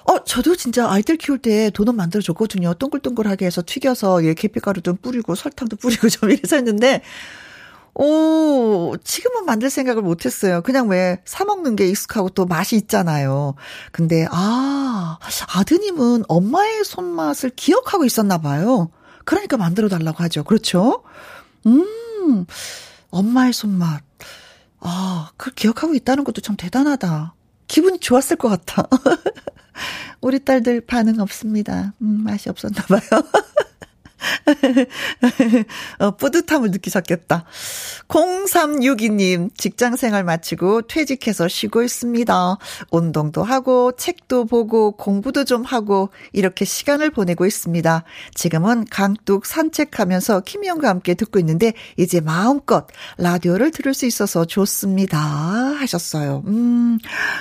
[0.04, 2.74] 어, 저도 진짜 아이들 키울 때 도넛 만들어줬거든요.
[2.74, 7.02] 동글동글하게 해서 튀겨서 예, 계피가루 좀 뿌리고 설탕도 뿌리고 좀 이래서 했는데,
[8.00, 10.62] 오, 지금은 만들 생각을 못 했어요.
[10.62, 13.56] 그냥 왜 사먹는 게 익숙하고 또 맛이 있잖아요.
[13.92, 15.18] 근데, 아,
[15.56, 18.92] 아드님은 엄마의 손맛을 기억하고 있었나 봐요.
[19.26, 20.44] 그러니까 만들어 달라고 하죠.
[20.44, 21.04] 그렇죠?
[21.66, 22.46] 음,
[23.10, 24.04] 엄마의 손맛.
[24.80, 27.34] 아, 그걸 기억하고 있다는 것도 참 대단하다.
[27.68, 28.88] 기분이 좋았을 것 같아.
[30.22, 31.94] 우리 딸들 반응 없습니다.
[32.02, 33.02] 음, 맛이 없었나 봐요.
[36.00, 37.46] 어, 뿌듯함을 느끼셨겠다.
[38.08, 42.58] 0362님, 직장 생활 마치고 퇴직해서 쉬고 있습니다.
[42.92, 48.04] 운동도 하고, 책도 보고, 공부도 좀 하고, 이렇게 시간을 보내고 있습니다.
[48.34, 55.18] 지금은 강둑 산책하면서 김희영과 함께 듣고 있는데, 이제 마음껏 라디오를 들을 수 있어서 좋습니다.
[55.20, 56.44] 하셨어요.
[56.48, 57.00] 음,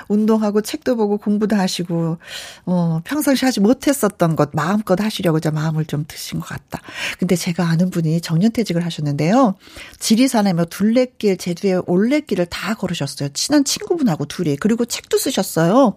[0.09, 2.19] 운동하고, 책도 보고, 공부도 하시고,
[2.65, 6.81] 어, 평상시 하지 못했었던 것 마음껏 하시려고 저 마음을 좀 드신 것 같 다.
[7.18, 9.57] 근데 제가 아는 분이 정년퇴직을 하셨는데요.
[9.98, 13.31] 지리산에 뭐 둘레길, 제주에 올레길을 다 걸으셨어요.
[13.31, 14.57] 친한 친구분하고 둘이.
[14.57, 15.96] 그리고 책도 쓰셨어요.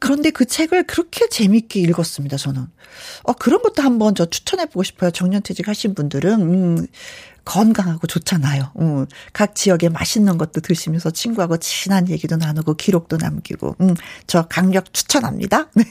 [0.00, 2.66] 그런데 그 책을 그렇게 재밌게 읽었습니다, 저는.
[3.24, 5.10] 어, 그런 것도 한번 저 추천해보고 싶어요.
[5.10, 6.40] 정년퇴직 하신 분들은.
[6.40, 6.86] 음,
[7.48, 8.72] 건강하고 좋잖아요.
[8.78, 13.94] 음, 각 지역에 맛있는 것도 드시면서 친구하고 친한 얘기도 나누고 기록도 남기고, 음,
[14.26, 15.70] 저 강력 추천합니다.
[15.74, 15.84] 네.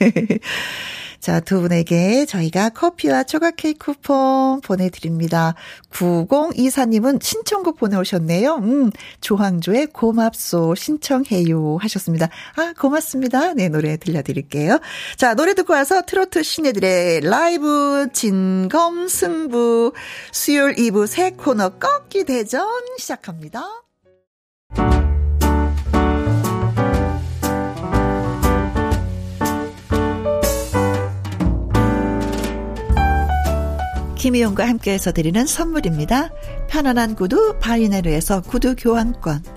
[1.19, 5.55] 자, 두 분에게 저희가 커피와 초각 케이크 쿠폰 보내드립니다.
[5.91, 8.55] 9024님은 신청곡 보내오셨네요.
[8.57, 8.91] 음,
[9.21, 12.29] 조항조의 고맙소 신청해요 하셨습니다.
[12.55, 13.53] 아, 고맙습니다.
[13.53, 14.79] 네, 노래 들려드릴게요.
[15.17, 19.93] 자, 노래 듣고 와서 트로트 신예들의 라이브 진검 승부
[20.31, 23.63] 수요일 2부 새 코너 꺾기 대전 시작합니다.
[34.17, 36.31] 김희용과 함께해서 드리는 선물입니다.
[36.69, 39.56] 편안한 구두 바이네르에서 구두 교환권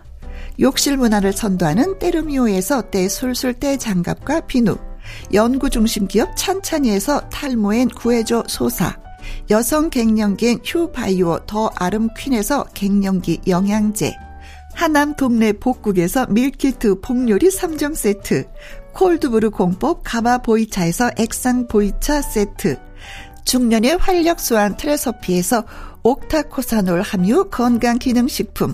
[0.61, 4.77] 욕실 문화를 선도하는 때르미오에서 때술술 때장갑과 비누
[5.33, 8.95] 연구 중심 기업 찬찬이에서 탈모엔 구해줘 소사
[9.49, 14.15] 여성 갱년기엔 휴바이오 더 아름퀸에서 갱년기 영양제
[14.75, 18.45] 하남 동네 복국에서 밀키트 폭요리 3종 세트
[18.93, 22.77] 콜드브루 공법 가마 보이차에서 액상 보이차 세트
[23.45, 25.65] 중년의 활력 수한 트레서피에서
[26.03, 28.73] 옥타코사놀 함유 건강기능식품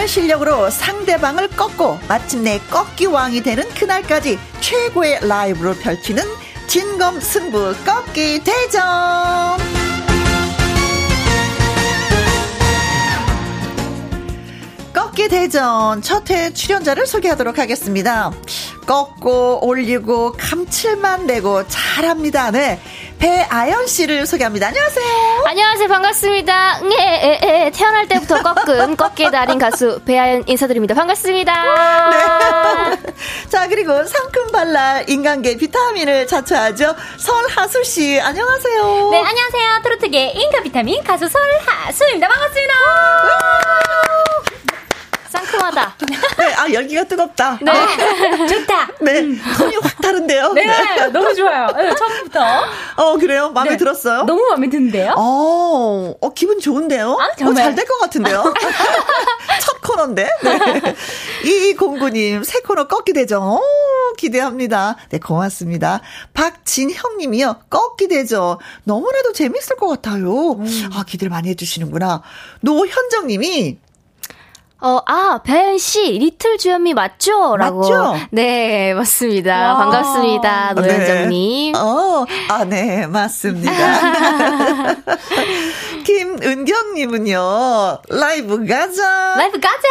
[0.00, 6.24] 노래 실력으로 상대방을 꺾고 마침내 꺾기 왕이 되는 그날까지 최고의 라이브로 펼치는
[6.66, 8.80] 진검 승부 꺾기 대전.
[14.94, 18.30] 꺾기 대전 첫 회 출연자를 소개하도록 하겠습니다.
[18.86, 22.50] 꺾고 올리고 감칠맛 내고 잘합니다.
[22.52, 22.80] 네.
[23.20, 24.68] 배아연 씨를 소개합니다.
[24.68, 25.44] 안녕하세요.
[25.46, 25.88] 안녕하세요.
[25.88, 26.80] 반갑습니다.
[26.80, 30.94] 네, 에, 에, 태어날 때부터 꺾은 꺾게 달인 가수 배아연 인사드립니다.
[30.94, 31.52] 반갑습니다.
[32.10, 33.12] 네.
[33.50, 36.96] 자, 그리고 상큼 발랄 인간계 비타민을 자처하죠.
[37.18, 39.10] 설하수 씨, 안녕하세요.
[39.10, 39.82] 네, 안녕하세요.
[39.82, 42.26] 트로트계 인간 비타민 가수 설하수입니다.
[42.26, 42.74] 반갑습니다.
[45.30, 45.96] 상큼하다.
[46.38, 47.58] 네, 아, 열기가 뜨겁다.
[47.62, 47.70] 네.
[47.70, 48.88] 아, 좋다.
[49.00, 49.22] 네,
[49.56, 50.52] 톤이 확 다른데요.
[50.54, 51.06] 네, 네.
[51.08, 51.68] 너무 좋아요.
[51.76, 52.40] 네, 처음부터.
[52.96, 53.50] 어, 그래요?
[53.50, 53.76] 마음에 네.
[53.76, 54.24] 들었어요?
[54.24, 55.14] 너무 마음에 드는데요?
[55.16, 57.16] 어, 어, 기분 좋은데요?
[57.20, 57.62] 아, 정말.
[57.62, 58.52] 어, 잘될 것 같은데요?
[59.62, 60.28] 첫 코너인데?
[60.42, 60.94] 네.
[61.44, 63.40] 이공구님, 새 코너 꺾기 되죠?
[63.40, 64.96] 오, 기대합니다.
[65.10, 66.00] 네, 고맙습니다.
[66.34, 68.58] 박진형 님이요, 꺾기 되죠?
[68.84, 70.52] 너무나도 재밌을 것 같아요.
[70.52, 70.90] 음.
[70.94, 72.22] 아, 기대를 많이 해주시는구나.
[72.62, 73.78] 노현정 님이,
[74.82, 77.56] 어, 아, 배현 씨, 리틀 주현미 맞죠?
[77.56, 77.80] 라고.
[77.80, 78.16] 맞죠?
[78.30, 79.74] 네, 맞습니다.
[79.74, 79.76] 와.
[79.76, 80.72] 반갑습니다.
[80.74, 81.72] 노현정님.
[81.72, 81.78] 네.
[81.78, 83.70] 어, 아, 네, 맞습니다.
[86.04, 89.34] 김은경님은요, 라이브 가자.
[89.36, 89.86] 라이브 가자!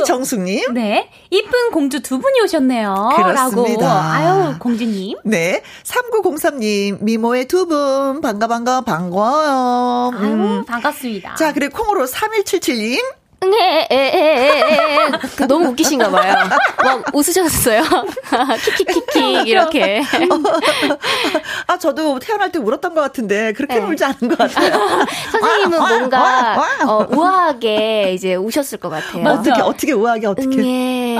[0.00, 0.74] 이정숙님.
[0.74, 1.08] 네.
[1.30, 3.10] 이쁜 공주 두 분이 오셨네요.
[3.16, 3.86] 그렇습니다.
[3.86, 3.90] 라고.
[3.90, 5.18] 아유, 공주님.
[5.24, 5.62] 네.
[5.84, 10.10] 3903님, 미모의 두 분, 반가, 반가, 반가워요.
[10.18, 10.64] 아유, 음.
[10.66, 11.36] 반갑습니다.
[11.36, 13.21] 자, 그리고 콩으로 3177님.
[13.50, 15.10] 네, 에.
[15.36, 16.34] 그 너무 웃기신가 봐요.
[16.82, 17.82] 막 웃으셨어요.
[18.76, 20.02] 키키키키, 이렇게.
[21.66, 23.80] 아, 저도 태어날 때 울었던 것 같은데, 그렇게 네.
[23.80, 24.72] 울지 않은 것 같아요.
[25.32, 26.68] 선생님은 와, 와, 뭔가, 와, 와.
[26.86, 29.26] 어, 우아하게 이제 우셨을 것 같아요.
[29.28, 30.56] 어떻게, 어떻게 우아하게, 어떻게.
[30.56, 31.18] 응예,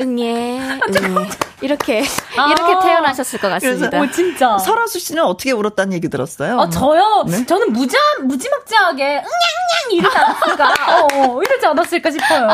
[0.00, 1.28] 응예, 응예.
[1.60, 2.02] 이렇게,
[2.36, 2.46] 아.
[2.50, 4.00] 이렇게 태어나셨을 것 같습니다.
[4.00, 4.58] 오, 진짜.
[4.58, 6.56] 설아수 씨는 어떻게 울었다는 얘기 들었어요?
[6.58, 7.24] 어, 저요?
[7.28, 7.46] 네?
[7.46, 9.92] 저는 무자, 무지막지하게, 응냥냥!
[9.92, 10.72] 이러지 않았을까?
[10.88, 12.48] 어, 어, 이러지 않았을까 싶어요.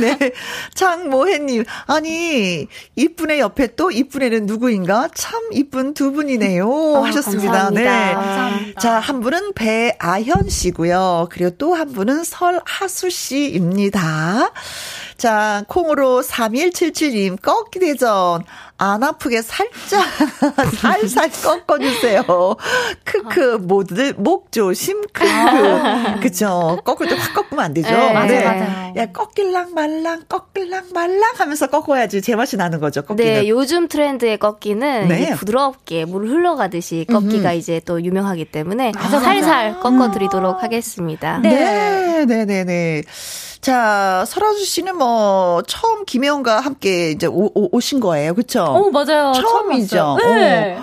[0.00, 0.16] 네.
[0.18, 0.30] 네.
[0.74, 2.66] 장모혜님, 아니,
[2.96, 5.08] 이쁜애 옆에 또 이쁜애는 누구인가?
[5.14, 7.02] 참 이쁜 두 분이네요.
[7.04, 7.52] 하셨습니다.
[7.52, 7.80] 감사합니다.
[7.80, 8.14] 네.
[8.14, 8.80] 감사합니다.
[8.80, 11.28] 자, 한 분은 배아현 씨고요.
[11.30, 14.50] 그리고 또 한 분은 설하수 씨입니다.
[15.18, 18.44] 자, 콩으로 3177님, 꺾기 대전.
[18.80, 20.06] 안 아프게 살짝,
[20.78, 22.22] 살살 꺾어주세요.
[23.02, 26.20] 크크, 모두들 목 조심, 크크.
[26.22, 26.78] 그쵸.
[26.84, 27.90] 꺾을 때 확 꺾으면 안 되죠.
[27.90, 28.92] 네, 맞아요, 맞아요.
[28.96, 33.32] 야, 꺾일랑 말랑, 꺾일랑 말랑 하면서 꺾어야지 제맛이 나는 거죠, 꺾기는.
[33.42, 35.34] 네, 요즘 트렌드의 꺾기는 네.
[35.34, 41.38] 부드럽게 물 흘러가듯이 꺾기가 이제 또 유명하기 때문에 맞아, 살살 꺾어드리도록 하겠습니다.
[41.38, 43.02] 네, 네, 네, 네.
[43.60, 48.34] 자, 설아주 씨는 뭐, 처음 김혜원과 함께 이제 오, 오, 오신 거예요.
[48.34, 48.62] 그쵸?
[48.62, 49.32] 어, 맞아요.
[49.32, 49.96] 처음이죠.
[49.96, 50.16] 처음.
[50.38, 50.78] 네.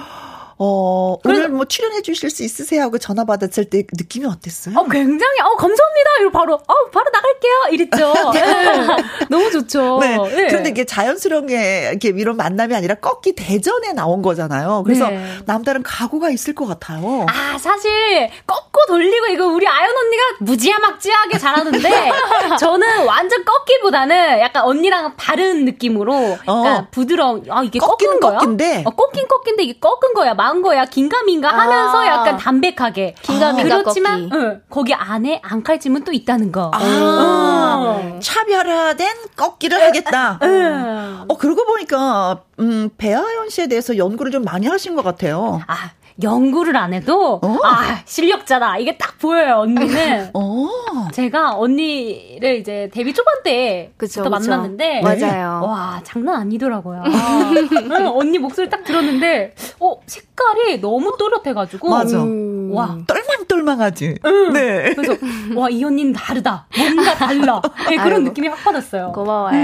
[0.58, 2.84] 어, 오늘 뭐 출연해 주실 수 있으세요?
[2.84, 4.78] 하고 전화 받았을 때 느낌이 어땠어요?
[4.78, 6.10] 어, 굉장히, 어, 감사합니다.
[6.22, 7.54] 이러고 바로, 어, 바로 나갈게요.
[7.72, 8.14] 이랬죠.
[8.34, 9.26] 네.
[9.30, 10.00] 너무 좋죠.
[10.00, 10.18] 네.
[10.18, 10.48] 네.
[10.48, 14.84] 그런데 이게 자연스럽게 이렇게 이런 만남이 아니라 꺾기 대전에 나온 거잖아요.
[14.86, 15.26] 그래서 네.
[15.46, 17.26] 남다른 각오가 있을 것 같아요.
[17.28, 21.90] 아, 사실, 꺾고 돌리고, 이거 우리 아연 언니가 무지야막지하게 잘하는데,
[22.60, 26.14] 저는 완전 꺾기보다는 약간 언니랑 다른 느낌으로,
[26.48, 26.88] 약간 어.
[26.92, 28.40] 부드러운, 아, 이게 꺾기는 꺾은 거야?
[28.40, 28.84] 꺾인데.
[28.86, 32.06] 어, 꺾긴 꺾인데 이게 꺾은 거야, 만 거야, 긴가민가 하면서 아.
[32.06, 33.16] 약간 담백하게.
[33.24, 34.30] 긴가민가 그렇지만.
[34.32, 36.70] 응, 거기 안에 앙칼찜은 또 있다는 거.
[36.72, 38.20] 아, 어.
[38.20, 40.38] 차별화된 꺾기를 하겠다.
[40.44, 41.26] 응.
[41.28, 45.62] 어, 그러고 보니까, 음, 배아연 씨에 대해서 연구를 좀 많이 하신 것 같아요.
[45.66, 45.90] 아,
[46.24, 47.58] 연구를 안 해도, 어?
[47.64, 48.78] 아, 실력자다.
[48.78, 50.30] 이게 딱 보여요, 언니는.
[50.34, 50.68] 어.
[51.12, 53.96] 제가 언니를 이제 데뷔 초반 때부터.
[54.30, 55.62] 만났는데 맞아요.
[55.64, 57.04] 와 장난 아니더라고요.
[57.06, 62.24] 응, 언니 목소리 딱 들었는데 어 색깔이 너무 또렷해가지고 맞아.
[62.24, 62.65] 음.
[62.74, 64.16] 와 똘망똘망하지.
[64.54, 64.94] 네.
[64.96, 65.16] 그래서
[65.56, 68.20] 와 이 언니는 다르다 뭔가 달라 네, 그런 아이고.
[68.30, 69.12] 느낌이 확 받았어요.
[69.12, 69.52] 고마워요.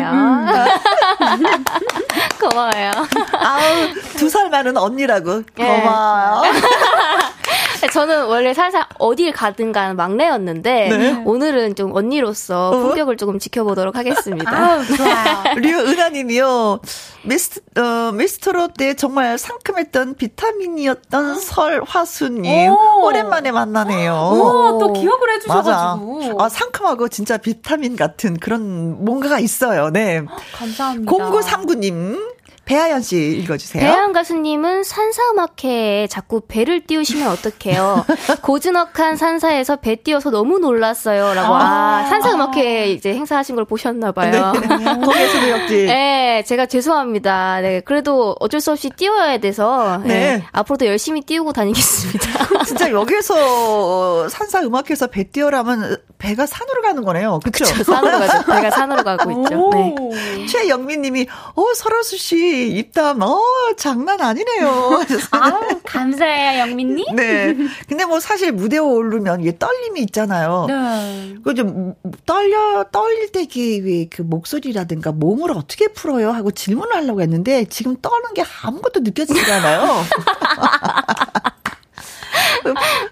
[2.39, 2.91] 고마워요.
[3.39, 5.43] 아우, 두 살 많은 언니라고.
[5.59, 5.65] 예.
[5.81, 6.51] 고마워요.
[7.89, 11.23] 저는 원래 살살 어딜 가든 간 막내였는데 네.
[11.25, 12.77] 오늘은 좀 언니로서 어?
[12.77, 14.51] 품격을 조금 지켜보도록 하겠습니다.
[14.51, 15.55] 아우 좋아요.
[15.59, 16.79] 류은하님이요.
[17.23, 22.71] 미스터, 어, 미스터로 때 정말 상큼했던 비타민이었던 설화수님.
[22.71, 23.05] 오.
[23.05, 24.13] 오랜만에 만나네요.
[24.13, 25.31] 오, 또 기억을.
[25.35, 29.89] 해주셔가지고 아, 상큼하고 진짜 비타민 같은 그런 뭔가가 있어요.
[29.89, 30.23] 네.
[30.53, 31.11] 감사합니다.
[31.11, 32.31] 0939님.
[32.71, 33.83] 배아연 씨 읽어주세요.
[33.83, 38.05] 배아연 가수님은 산사음악회에 자꾸 배를 띄우시면 어떡해요.
[38.43, 41.33] 고즈넉한 산사에서 배 띄워서 너무 놀랐어요.
[41.33, 41.53] 라고.
[41.53, 44.53] 아, 아 산사음악회 이제 행사하신 걸 보셨나봐요.
[44.53, 44.85] 네.
[45.03, 45.83] 거기에서 배웠지.
[45.91, 47.59] 네, 제가 죄송합니다.
[47.59, 49.97] 네, 그래도 어쩔 수 없이 띄워야 돼서.
[50.05, 50.37] 네.
[50.37, 50.43] 네.
[50.53, 52.63] 앞으로도 열심히 띄우고 다니겠습니다.
[52.63, 57.39] 진짜 여기서 산사음악회에서 배 띄워라면 배가 산으로 가는 거네요.
[57.43, 57.65] 그쵸?
[57.65, 58.45] 그쵸 산으로 가죠.
[58.45, 59.69] 배가 산으로 가고 있죠.
[59.73, 60.45] 네.
[60.45, 63.41] 최영민 님이, 어, 설아수 씨, 입담, 어,
[63.77, 64.99] 장난 아니네요.
[65.31, 67.15] 아 감사해요, 영민님.
[67.15, 67.55] 네.
[67.87, 70.65] 근데 뭐 사실 무대에 오르면 이게 떨림이 있잖아요.
[70.67, 71.35] 네.
[71.43, 71.95] 그좀
[72.25, 76.31] 떨려, 떨릴 때 그, 그 목소리라든가 몸을 어떻게 풀어요?
[76.31, 80.03] 하고 질문을 하려고 했는데 지금 떠는 게 아무것도 느껴지지 않아요.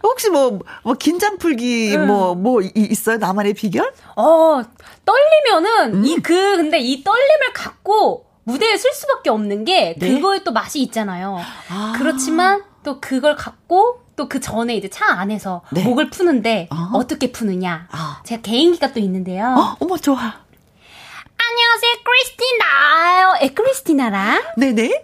[0.03, 2.07] 혹시 뭐, 뭐, 긴장 풀기, 음.
[2.07, 3.17] 뭐, 뭐, 있어요?
[3.17, 3.91] 나만의 비결?
[4.15, 4.61] 어,
[5.05, 6.05] 떨리면은, 음.
[6.05, 10.13] 이, 그, 근데 이 떨림을 갖고 무대에 쓸 수밖에 없는 게, 네?
[10.13, 11.39] 그거에 또 맛이 있잖아요.
[11.69, 11.93] 아.
[11.97, 15.83] 그렇지만, 또 그걸 갖고, 또 그 전에 이제 차 안에서 네.
[15.83, 16.91] 목을 푸는데, 아.
[16.93, 17.87] 어떻게 푸느냐.
[17.91, 18.21] 아.
[18.25, 19.45] 제가 개인기가 또 있는데요.
[19.57, 20.17] 어, 어머, 좋아.
[20.17, 23.33] 안녕하세요, 크리스티나요.
[23.41, 24.43] 에, 크리스티나랑.
[24.57, 25.03] 네네.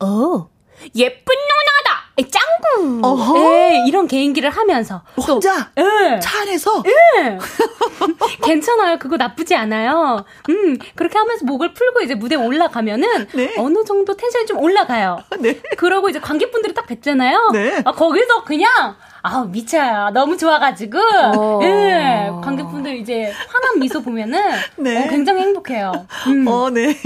[0.00, 0.48] 어,
[0.94, 2.00] 예쁜 누나다.
[2.28, 3.00] 짱구.
[3.02, 3.38] 어허.
[3.38, 5.02] 예, 이런 개인기를 하면서.
[5.16, 5.70] 혼자?
[5.74, 6.20] 또, 예.
[6.20, 6.82] 차 안에서?
[6.86, 7.38] 예.
[8.44, 8.98] 괜찮아요.
[8.98, 10.24] 그거 나쁘지 않아요.
[10.50, 13.54] 음, 그렇게 하면서 목을 풀고 이제 무대에 올라가면은 네.
[13.56, 15.18] 어느 정도 텐션이 좀 올라가요.
[15.38, 15.60] 네.
[15.78, 17.52] 그러고 이제 관객분들이 딱 뵀잖아요.
[17.52, 17.82] 네.
[17.84, 20.10] 아, 거기서 그냥 아우 미쳐요.
[20.14, 20.98] 너무 좋아가지고
[21.36, 21.60] 어.
[21.62, 24.40] 예 관객분들 이제 환한 미소 보면은
[24.76, 25.04] 네.
[25.06, 26.06] 어, 굉장히 행복해요.
[26.28, 26.48] 음.
[26.48, 26.96] 어, 네.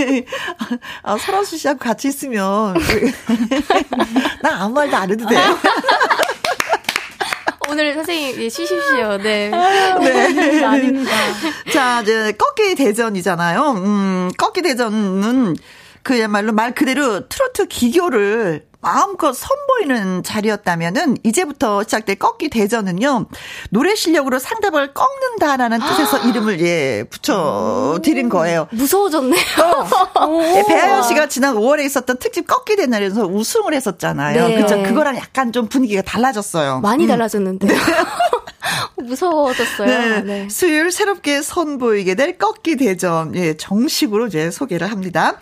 [1.02, 2.74] 아, 설아수 씨하고 같이 있으면
[4.42, 5.40] 나 아무 말도 안 해도 돼요.
[7.68, 9.16] 오늘 선생님 예, 쉬십시오.
[9.18, 9.50] 네.
[9.50, 10.64] 네.
[10.64, 11.10] 아닙니다.
[11.72, 13.72] 자, 이제 꺾기 대전이잖아요.
[13.72, 15.56] 음, 꺾기 대전은
[16.02, 23.26] 그야말로 말 그대로 트로트 기교를 마음껏 선보이는 자리였다면은 이제부터 시작될 꺾기 대전은요
[23.70, 28.68] 노래 실력으로 상대방을 꺾는다라는 뜻에서 이름을 예 붙여 드린 거예요.
[28.72, 29.42] 무서워졌네요.
[30.16, 30.42] 어.
[30.56, 34.48] 예, 배아연 씨가 지난 5월에 있었던 특집 꺾기 대전에서 우승을 했었잖아요.
[34.48, 34.60] 네.
[34.60, 36.80] 그죠 그거랑 약간 좀 분위기가 달라졌어요.
[36.80, 37.08] 많이 음.
[37.08, 37.66] 달라졌는데.
[37.66, 37.74] 네.
[38.96, 39.86] 무서워졌어요.
[39.86, 40.20] 네.
[40.22, 40.48] 네.
[40.50, 45.40] 수요일 새롭게 선보이게 될 꺾기 대전 예 정식으로 이제 소개를 합니다.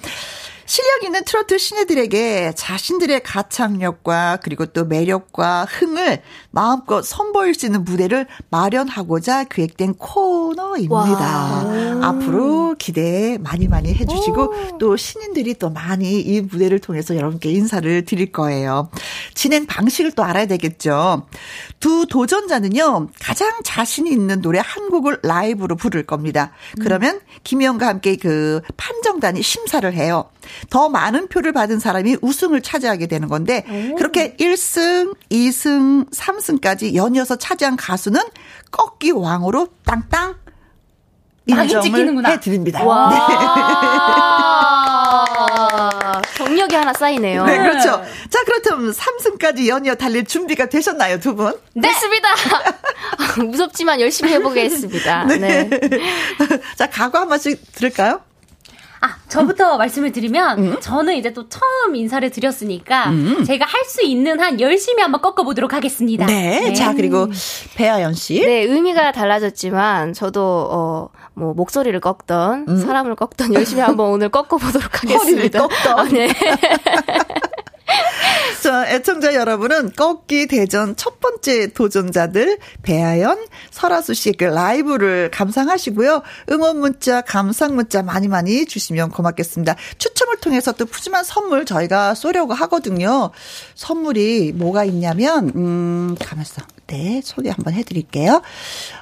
[0.72, 8.26] 실력 있는 트로트 신예들에게 자신들의 가창력과 그리고 또 매력과 흥을 마음껏 선보일 수 있는 무대를
[8.48, 10.94] 마련하고자 기획된 코너입니다.
[10.94, 12.08] 와.
[12.08, 14.78] 앞으로 기대 많이 많이 해주시고 오.
[14.78, 18.88] 또 신인들이 또 많이 이 무대를 통해서 여러분께 인사를 드릴 거예요.
[19.34, 21.26] 진행 방식을 또 알아야 되겠죠.
[21.80, 26.52] 두 도전자는요 가장 자신이 있는 노래 한 곡을 라이브로 부를 겁니다.
[26.80, 30.30] 그러면 김희영과 함께 그 판정단이 심사를 해요.
[30.70, 33.94] 더 많은 표를 받은 사람이 우승을 차지하게 되는 건데 오.
[33.96, 38.20] 그렇게 1승, 2승, 3승까지 연이어서 차지한 가수는
[38.70, 40.36] 꺾기 왕으로 땅땅
[41.46, 42.84] 인정을 해드립니다.
[42.84, 43.10] 와.
[43.10, 43.18] 네.
[46.36, 47.44] 경력이 하나 쌓이네요.
[47.44, 48.02] 네, 그렇죠.
[48.30, 51.52] 자, 그렇다면 3승까지 연이어 달릴 준비가 되셨나요, 두 분?
[51.74, 51.88] 네.
[51.88, 52.28] 됐습니다.
[53.48, 55.24] 무섭지만 열심히 해보겠습니다.
[55.38, 55.38] 네.
[55.38, 55.70] 네.
[56.76, 58.20] 자, 각오 한 번씩 들을까요?
[59.02, 59.78] 아, 저부터 음.
[59.78, 60.76] 말씀을 드리면 음?
[60.80, 63.44] 저는 이제 또 처음 인사를 드렸으니까 음.
[63.44, 66.24] 제가 할 수 있는 한 열심히 한번 꺾어 보도록 하겠습니다.
[66.24, 66.60] 네.
[66.60, 66.72] 네.
[66.72, 67.26] 자, 그리고
[67.74, 68.40] 배아연 씨.
[68.40, 72.76] 네, 의미가 달라졌지만 저도 어 뭐 목소리를 꺾던 음?
[72.76, 75.60] 사람을 꺾던 열심히 한번 오늘 꺾어 보도록 하겠습니다.
[75.66, 75.98] 꺾던.
[75.98, 76.28] 아, 네.
[78.62, 86.22] 자, 애청자 여러분은 꺾기 대전 첫 번째 도전자들 배아연, 설아수 씨의 그 라이브를 감상하시고요.
[86.50, 89.76] 응원 문자, 감상 문자 많이 많이 주시면 고맙겠습니다.
[89.98, 93.30] 추첨을 통해서 또 푸짐한 선물 저희가 쏘려고 하거든요.
[93.74, 96.62] 선물이 뭐가 있냐면 음, 가만있어.
[96.92, 98.42] 네, 소개 한번 해드릴게요.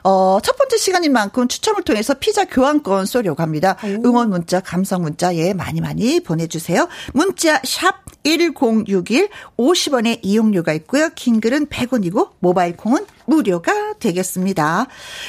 [0.04, 3.76] 어, 첫 번째 시간인 만큼 추첨을 통해서 피자 교환권 쏘려고 합니다.
[3.82, 4.06] 오.
[4.06, 6.88] 응원 문자, 감성 문자, 예, 많이 많이 보내주세요.
[7.12, 9.28] 문자, 샵 1061,
[9.58, 11.10] 50원의 이용료가 있고요.
[11.16, 14.86] 긴 글은 100원이고, 모바일 콩은 무료가 되겠습니다.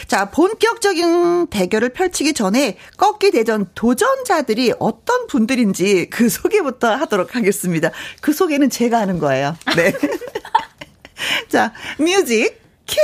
[0.07, 7.89] 자, 본격적인 대결을 펼치기 전에 꺾기 대전 도전자들이 어떤 분들인지 그 소개부터 하도록 하겠습니다.
[8.21, 9.55] 그 소개는 제가 하는 거예요.
[9.75, 9.93] 네.
[11.49, 12.97] 자, 뮤직 큐!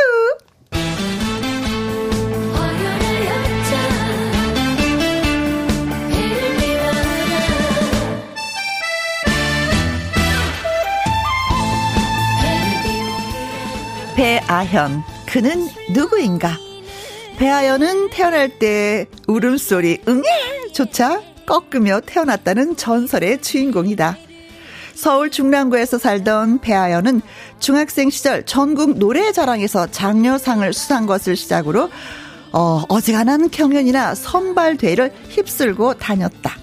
[14.16, 16.58] 배아현, 그는 누구인가?
[17.38, 20.72] 배아현은 태어날 때 울음소리, 응애!
[20.74, 24.18] 조차 꺾으며 태어났다는 전설의 주인공이다.
[24.98, 27.22] 서울 중랑구에서 살던 배아연은
[27.60, 31.92] 중학생 시절 전국 노래자랑에서 장려상을 수상 것을 시작으로
[32.52, 36.58] 어, 어지간한 경연이나 선발 대회를 휩쓸고 다녔다.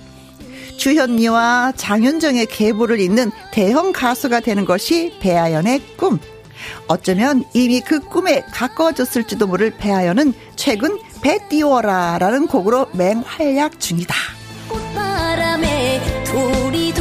[0.79, 6.19] 주현미와 장윤정의 계보를 잇는 대형 가수가 되는 것이 배아연의 꿈.
[6.89, 14.13] 어쩌면 이미 그 꿈에 가까워졌을지도 모를 배아연은 최근 배 띄워라라는 곡으로 맹활약 중이다.
[14.69, 16.95] 꽃바람에 돌이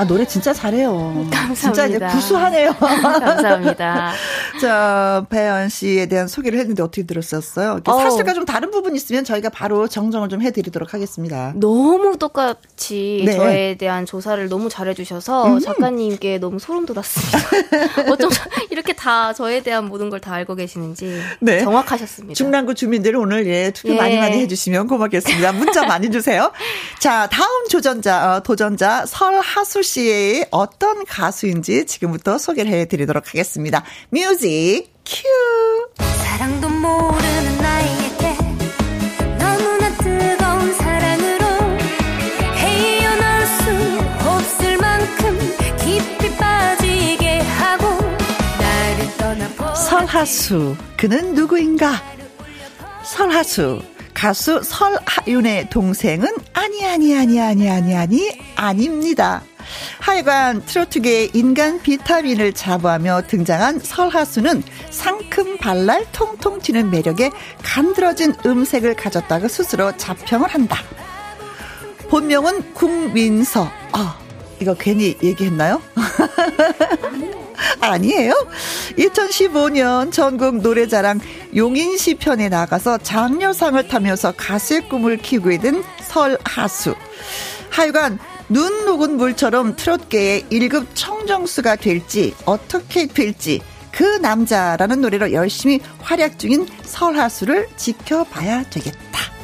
[0.00, 0.92] 아, 노래 진짜 잘해요.
[1.30, 1.54] 감사합니다.
[1.54, 2.72] 진짜 이제 구수하네요.
[2.80, 4.12] 감사합니다.
[4.60, 7.80] 자, 배연 씨에 대한 소개를 했는데 어떻게 들었었어요?
[7.84, 11.52] 사실과 좀 다른 부분 있으면 저희가 바로 정정을 좀 해드리도록 하겠습니다.
[11.56, 13.32] 너무 똑같이 네.
[13.36, 15.58] 저에 대한 조사를 너무 잘해주셔서 음.
[15.60, 17.38] 작가님께 너무 소름 돋았습니다.
[18.12, 18.30] 어쩜
[18.70, 21.60] 이렇게 다 저에 대한 모든 걸 다 알고 계시는지 네.
[21.60, 22.34] 정확하셨습니다.
[22.34, 23.96] 중랑구 주민들 오늘 예, 투표 예.
[23.96, 25.52] 많이 많이 해주시면 고맙겠습니다.
[25.52, 26.52] 문자 많이 주세요.
[27.00, 33.82] 자, 다음 조전자, 어, 도전자 설하수 씨의 어떤 가수인지 지금부터 소개를 해드리도록 하겠습니다.
[34.10, 34.49] 뮤직
[35.04, 35.28] 큐.
[36.24, 38.36] 사랑도 모르는 나에게
[39.38, 41.46] 너무나 뜨거운 사랑으로
[42.56, 45.38] 헤어나올 수 없을 만큼
[45.78, 47.86] 깊이 빠지게 하고
[48.58, 52.02] 나를 떠나 설하수 그는 누구인가?
[53.04, 53.82] 설하수
[54.12, 59.42] 가수 설하윤의 동생은 아니 아니 아니 아니 아니 아니 아닙니다.
[60.00, 67.30] 하여간 트로트계의 인간 비타민을 자부하며 등장한 설하수는 상큼 발랄 통통 튀는 매력에
[67.62, 70.78] 간드러진 음색을 가졌다고 스스로 자평을 한다.
[72.08, 73.70] 본명은 국민서.
[73.92, 74.18] 아,
[74.60, 75.80] 이거 괜히 얘기했나요?
[77.80, 78.32] 아니에요.
[78.98, 81.20] 2015년 전국 노래자랑
[81.54, 86.94] 용인시 편에 나가서 장려상을 타면서 가수의 꿈을 키우고 있는 설하수.
[87.70, 88.18] 하여간
[88.50, 93.60] 눈 녹은 물처럼 트롯계의 1급 청정수가 될지 어떻게 될지
[93.92, 99.39] 그 남자라는 노래로 열심히 활약 중인 설하수를 지켜봐야 되겠다.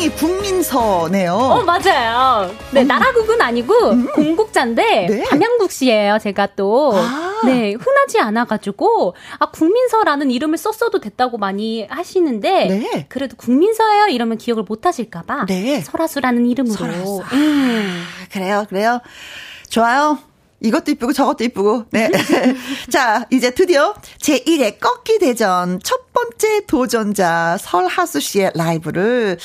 [0.00, 1.34] 본명이 국민서네요.
[1.34, 2.50] 어, 맞아요.
[2.72, 2.86] 네, 음.
[2.86, 4.06] 나라국은 아니고 음.
[4.14, 5.24] 공국자인데 네.
[5.24, 6.92] 담양국 씨예요, 제가 또.
[6.94, 7.40] 아.
[7.44, 13.06] 네, 흔하지 않아 가지고 아 국민서라는 이름을 썼어도 됐다고 많이 하시는데 네.
[13.08, 15.80] 그래도 국민서예요 이러면 기억을 못 하실까 봐 네.
[15.80, 16.74] 설화수라는 이름으로.
[16.74, 17.22] 설화수.
[17.32, 18.04] 음.
[18.04, 19.00] 아, 그래요, 그래요.
[19.70, 20.18] 좋아요.
[20.60, 21.86] 이것도 이쁘고 저것도 이쁘고.
[21.90, 22.10] 네.
[22.90, 29.38] 자, 이제 드디어 제1회 꺾기 대전 첫 번째 도전자 설하수 씨의 라이브를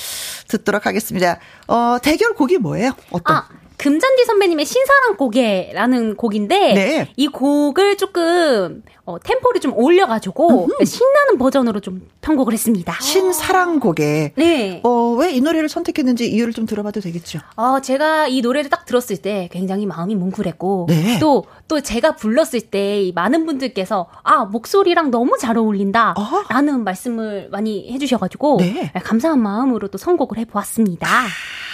[0.48, 1.40] 듣도록 하겠습니다.
[1.68, 2.92] 어, 대결 곡이 뭐예요?
[3.12, 3.38] 어떤?
[3.38, 3.48] 아,
[3.78, 7.08] 금잔디 선배님의 신사랑 고개라는 곡인데 네.
[7.16, 10.86] 이 곡을 조금 어, 템포를 좀 올려가지고 음흠.
[10.86, 12.96] 신나는 버전으로 좀 편곡을 했습니다.
[13.00, 14.34] 신사랑 곡에.
[14.36, 14.82] 네.
[14.84, 17.40] 어, 왜 이 노래를 선택했는지 이유를 좀 들어봐도 되겠죠?
[17.58, 21.20] 어, 제가 이 노래를 딱 들었을 때 굉장히 마음이 뭉클했고 네.
[21.20, 26.16] 또, 또 제가 불렀을 때 많은 분들께서 아, 목소리랑 너무 잘 어울린다
[26.50, 28.92] 라는 말씀을 많이 해주셔가지고 네.
[29.04, 31.06] 감사한 마음으로 또 선곡을 해보았습니다.
[31.06, 31.26] 아.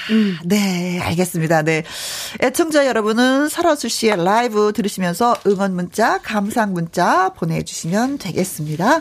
[0.10, 0.38] 음.
[0.44, 1.62] 네, 알겠습니다.
[1.62, 1.84] 네.
[2.42, 9.00] 애청자 여러분은 설아수 씨의 라이브 들으시면서 응원 문자, 감상 문자 보내주시면 되겠습니다.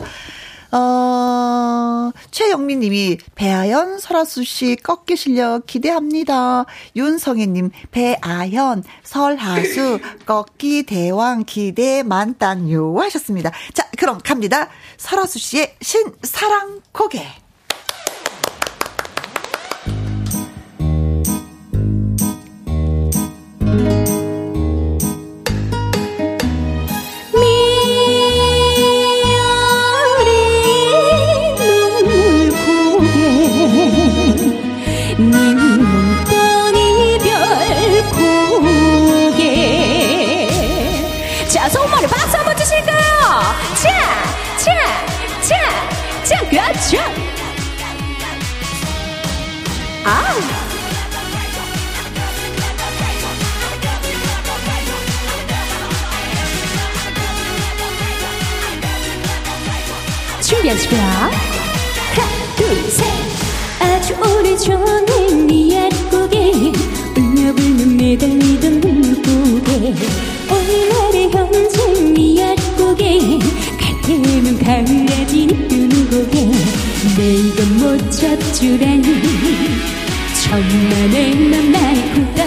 [0.73, 6.65] 어, 최영민 님이 배아연, 설아수 씨 꺾기 실력 기대합니다.
[6.95, 13.51] 윤성혜 님, 배아연, 설하수, 꺾기 대왕 기대 만땅요 하셨습니다.
[13.73, 14.69] 자, 그럼 갑니다.
[14.97, 17.27] 설아수 씨의 신사랑 고개.
[50.03, 50.80] 아.
[60.51, 61.01] 준비 연습해요.
[61.01, 61.31] 하나,
[62.57, 63.05] 둘, 셋.
[63.79, 66.51] 아주 오래전에 네 약국에
[67.15, 69.93] 울며 불며 매달리던 물고개
[70.51, 73.19] 오늘날의 현재 네 약국에
[73.79, 76.45] 갈 때면 가을아지는 뜨는 고개
[77.15, 79.05] 내가 못 찾주라니
[80.43, 82.41] 천만의 맘 날구다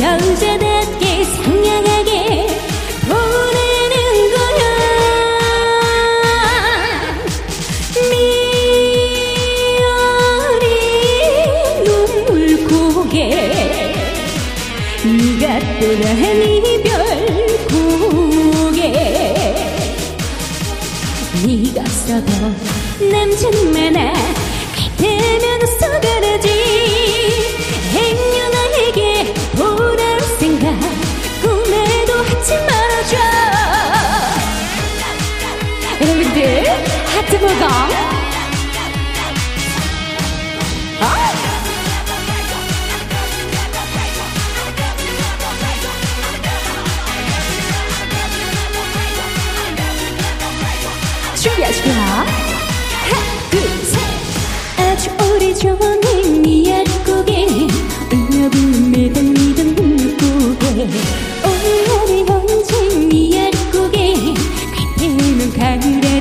[0.00, 2.55] 여자답게 상냥하게
[15.78, 16.88] 이별
[17.68, 18.80] 고개
[21.44, 22.32] 네가 써도
[23.10, 24.12] 남자는 많아
[24.74, 26.48] 갈 때면 쏟아라지.
[27.92, 30.64] 행여 나에게 돌아올 생각
[31.42, 33.16] 꿈에도 하지 말아줘.
[36.00, 36.64] 여러분들
[37.04, 38.25] 하트 보고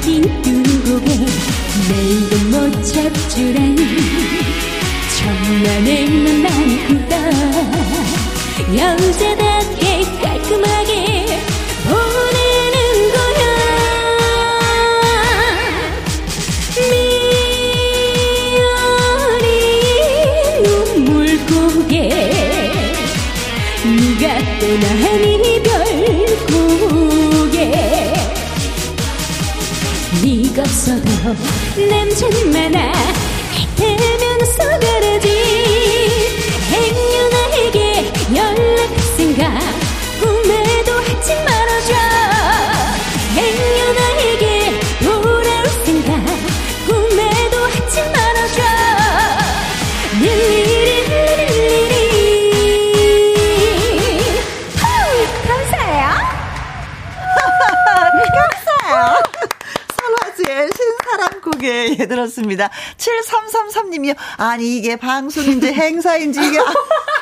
[0.05, 1.17] 가을아진 두고개
[1.89, 3.75] 내일도 못 잡주라니.
[5.17, 7.15] 천만의 맘만 굳다.
[8.75, 9.34] 여자
[32.51, 35.64] 많아 갈 때면 쏟아라지
[62.07, 62.69] 들었습니다.
[62.97, 64.15] 7333님이요.
[64.37, 66.59] 아니, 이게 방송인지 행사인지 이게.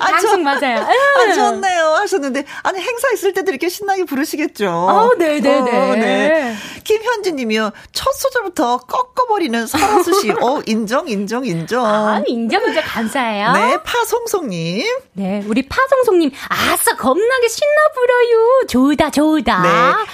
[0.00, 0.78] 아, 방송 맞아요.
[0.80, 1.84] 아, 좋네요.
[1.96, 2.44] 하셨는데.
[2.62, 4.68] 아니, 행사 있을 때도 이렇게 신나게 부르시겠죠.
[4.70, 5.58] 어, 네네네.
[5.58, 6.54] 어, 네.
[6.84, 7.72] 김현진 님이요.
[7.92, 10.30] 첫 소절부터 꺾어버리는 설화수 씨.
[10.30, 11.84] 어, 인정, 인정, 인정.
[11.84, 13.52] 아, 인정, 인정, 감사해요.
[13.52, 14.86] 네, 파송송님.
[15.14, 18.66] 네, 우리 파송송님, 아싸, 겁나게 신나 부려요.
[18.68, 19.62] 좋다, 좋다.
[19.62, 19.70] 네.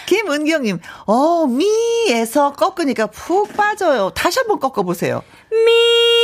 [0.07, 4.11] 김은경님, 어, 미에서 꺾으니까 푹 빠져요.
[4.15, 5.23] 다시 한번 꺾어보세요.
[5.51, 6.22] 미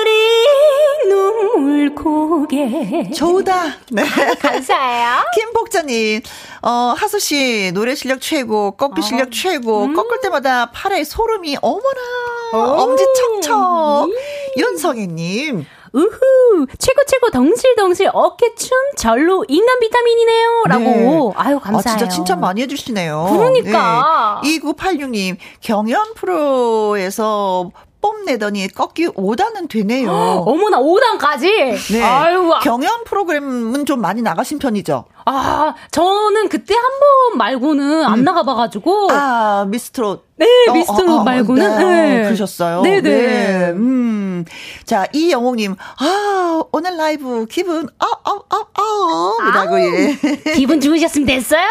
[0.00, 3.76] 어린 눈물 고개 좋다.
[3.90, 4.04] 네.
[4.40, 5.24] 감사해요.
[5.34, 6.20] 김복자님,
[6.62, 9.94] 어, 하수 씨, 노래 실력 최고, 꺾기 실력 최고, 음.
[9.94, 14.10] 꺾을 때마다 팔에 소름이, 어머나, 엄지척척.
[14.56, 20.62] 윤성애님, 우후, 최고, 최고, 덩실덩실, 어깨춤, 절로, 인간 비타민이네요.
[20.68, 20.84] 라고.
[20.84, 21.32] 네.
[21.36, 21.98] 아유, 아, 감사해요.
[21.98, 23.28] 진짜 칭찬 많이 해주시네요.
[23.30, 24.40] 그러니까.
[24.44, 24.58] 네.
[24.58, 27.70] 2986님, 경연 프로에서
[28.00, 30.10] 뽐내더니 꺾기 5단은 되네요.
[30.46, 31.92] 어머나, 5단까지?
[31.92, 32.02] 네.
[32.02, 35.04] 아유, 아, 경연 프로그램은 좀 많이 나가신 편이죠?
[35.26, 36.82] 아, 저는 그때 한
[37.30, 39.06] 번 말고는 안 나가봐가지고.
[39.08, 39.10] 음.
[39.10, 40.24] 아, 미스트롯.
[40.36, 41.78] 네, 미스트롯 말고는.
[41.78, 41.84] 네.
[42.18, 42.24] 네.
[42.24, 42.82] 그러셨어요.
[42.82, 43.70] 네네.
[43.72, 44.44] 음.
[44.84, 50.16] 자, 이영옥님, 아, 오늘 라이브 기분, 아, 아, 아, 아, 라고, 예.
[50.54, 51.66] 기분 좋으셨으면 됐어요.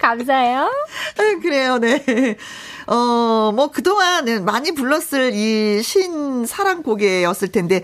[0.00, 0.60] 감사해요.
[1.18, 2.36] 아, 그래요, 네.
[2.86, 7.82] 어, 뭐, 그동안은 많이 불렀을 이 신사랑 곡이었을 텐데,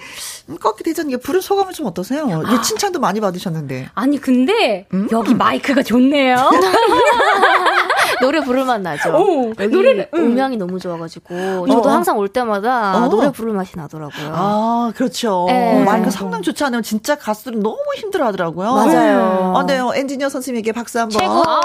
[0.49, 2.27] 음, 꺾기 대전 이게 부른 소감은 좀 어떠세요?
[2.47, 3.91] 이게 칭찬도 많이 받으셨는데.
[3.95, 5.09] 아니, 근데, 음.
[5.13, 6.51] 여기 마이크가 좋네요.
[8.21, 9.15] 노래 부를만 나죠.
[9.17, 10.19] 오, 노래를, 응.
[10.19, 11.93] 음향이 너무 좋아가지고 저도 어.
[11.93, 13.09] 항상 올 때마다 어.
[13.09, 14.33] 노래 부를 맛이 나더라고요.
[14.33, 15.45] 아, 그렇죠.
[15.49, 15.85] 네.
[15.85, 18.73] 마이크 성능 좋지 않으면 진짜 가수들은 너무 힘들어 하더라고요.
[18.73, 19.55] 맞아요.
[19.57, 21.21] 아, 네, 엔지니어 선생님에게 박수 한 번.
[21.21, 21.33] 최고.
[21.47, 21.61] 아,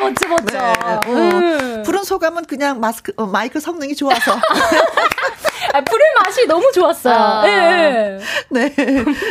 [0.00, 0.58] 멋져, 멋져, 멋져.
[0.58, 0.72] 네.
[0.82, 1.69] 어, 음.
[2.00, 4.38] 부른 소감은 그냥 마스크, 어, 마이크 성능이 좋아서.
[5.72, 7.14] 아, 부를 맛이 너무 좋았어요.
[7.14, 7.42] 아.
[7.46, 8.18] 네.
[8.48, 8.74] 네.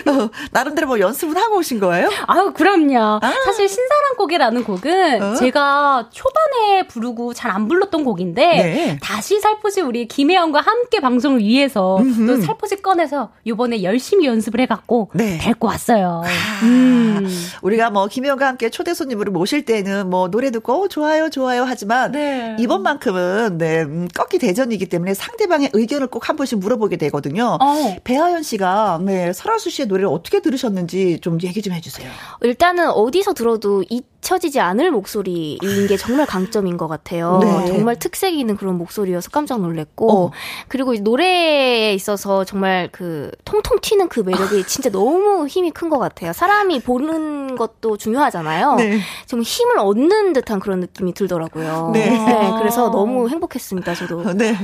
[0.08, 2.10] 어, 나름대로 뭐 연습은 하고 오신 거예요?
[2.28, 3.20] 아유, 그럼요.
[3.46, 5.36] 사실 신사랑 고개라는 곡은 어?
[5.36, 9.00] 제가 초반에 부르고 잘 안 불렀던 곡인데 네.
[9.02, 12.28] 다시 살포시 우리 김혜영과 함께 방송을 위해서 음흠.
[12.28, 15.40] 또 살포시 꺼내서 이번에 열심히 연습을 해갖고 네.
[15.40, 16.22] 데리고 왔어요.
[16.26, 17.28] 아, 음.
[17.62, 22.12] 우리가 뭐 김혜영과 함께 초대 손님으로 모실 때는 뭐 노래 듣고 어, 좋아요 좋아요 하지만
[22.12, 22.56] 네.
[22.60, 27.58] 이번만큼은 네 음, 꺾기 대전이기 때문에 상대방의 의견을 꼭한 번씩 물어보게 되거든요.
[27.62, 27.96] 어.
[28.04, 32.10] 배하연 씨가 네 설아수 씨의 노래를 어떻게 들으셨는지 좀 얘기 좀 해주세요.
[32.42, 33.84] 일단은 어디서 들어도
[34.24, 37.40] 잊혀지지 않을 목소리인 게 정말 강점인 것 같아요.
[37.42, 37.66] 네.
[37.68, 40.32] 정말 특색 있는 그런 목소리여서 깜짝 놀랐고 어.
[40.68, 46.34] 그리고 노래에 있어서 정말 그 통통 튀는 그 매력이 진짜 너무 힘이 큰 것 같아요.
[46.34, 48.76] 사람이 보는 것도 중요하잖아요.
[48.76, 49.00] 네.
[49.26, 51.90] 좀 힘을 얻는 듯한 그런 느낌이 들더라고요.
[51.94, 52.10] 네.
[52.12, 52.52] 네.
[52.60, 53.96] 그래서 너무 행복했습니다.
[53.96, 54.34] 저도.
[54.36, 54.56] 네.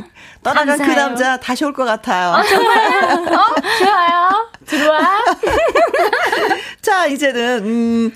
[0.44, 0.94] 떠나간 그 감사해요.
[0.94, 2.30] 그 남자 다시 올 것 같아요.
[2.36, 3.04] 아, 정말?
[3.34, 3.56] 어?
[3.80, 4.50] 좋아요.
[4.68, 5.00] 들어와.
[6.82, 8.12] 자, 이제는, 음,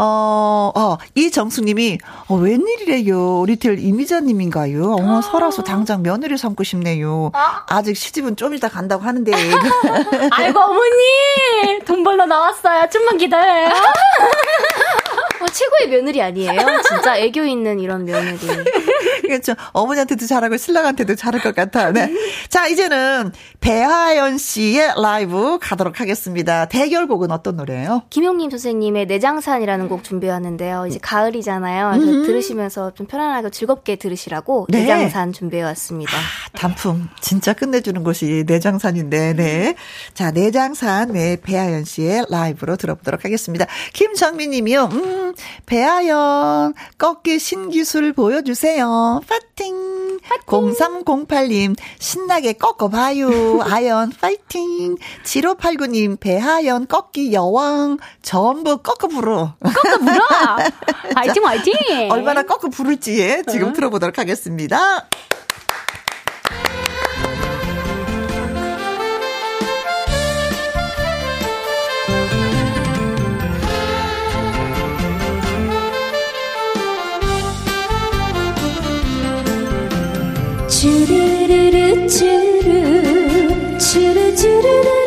[0.00, 3.44] 어, 어, 이정수님이, 어, 웬일이래요.
[3.46, 4.94] 리틀 이미자님인가요?
[4.94, 7.32] 어, 설아서 당장 며느리 삼고 싶네요.
[7.34, 7.64] 아.
[7.68, 9.32] 아직 시집은 좀 이따 간다고 하는데.
[10.30, 11.80] 아이고, 어머니!
[11.84, 12.88] 돈 벌러 나왔어요.
[12.90, 13.70] 좀만 기다려요.
[15.40, 16.80] 어, 최고의 며느리 아니에요?
[16.88, 18.38] 진짜 애교 있는 이런 며느리.
[19.28, 19.54] 그렇죠.
[19.72, 21.92] 어머니한테도 잘하고 신랑한테도 잘할 것 같아.
[21.92, 22.12] 네.
[22.48, 26.66] 자, 이제는 배하연 씨의 라이브 가도록 하겠습니다.
[26.66, 28.02] 대결곡은 어떤 노래예요?
[28.10, 30.86] 김용림 선생님의 내장산이라는 곡 준비해왔는데요.
[30.86, 31.92] 이제 가을이잖아요.
[31.92, 32.22] 그래서 음.
[32.24, 34.80] 들으시면서 좀 편안하고 즐겁게 들으시라고 네.
[34.80, 36.16] 내장산 준비해 왔습니다.
[36.16, 39.74] 아, 단품 진짜 끝내주는 곳이 내장산인데, 네.
[40.14, 43.66] 자, 내장산, 네, 배하연 씨의 라이브로 들어보도록 하겠습니다.
[43.92, 45.34] 김정민 님이요, 음,
[45.66, 49.17] 배하연, 꺾기 신기술 보여주세요.
[49.20, 50.18] 파팅!
[50.22, 50.44] 파팅!
[50.46, 53.60] 0308님, 신나게 꺾어봐요.
[53.62, 54.96] 아연, 파이팅!
[55.24, 59.34] 7589님, 배하연, 꺾기 여왕, 전부 꺾어 부르.
[59.60, 60.18] 꺾어 부르!
[61.14, 61.74] 화이팅, 화이팅!
[62.10, 63.72] 얼마나 꺾어 부를지 지금 어?
[63.72, 65.06] 들어보도록 하겠습니다.
[80.78, 82.68] 주르르르 주르
[83.80, 84.97] 주르 주르르르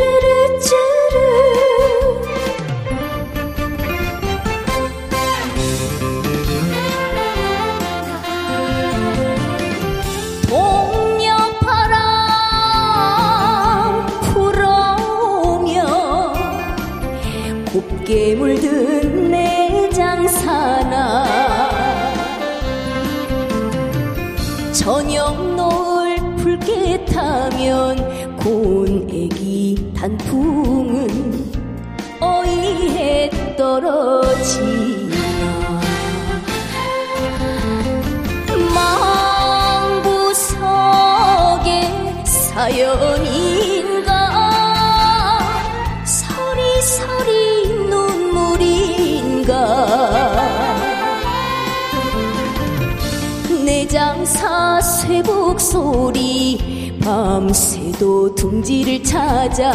[55.72, 56.99] 소리.
[57.01, 59.72] 밤새도 둥지를 찾아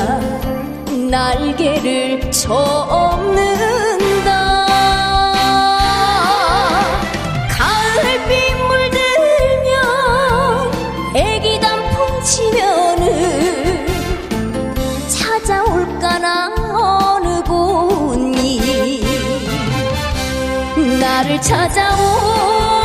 [1.10, 3.46] 날개를 쳐엎는다.
[7.48, 9.72] 가을빛 물들면
[11.16, 13.86] 애기 단풍 치면은
[15.08, 19.00] 찾아올까나 어느 곳니?
[21.00, 22.75] 나를 찾아올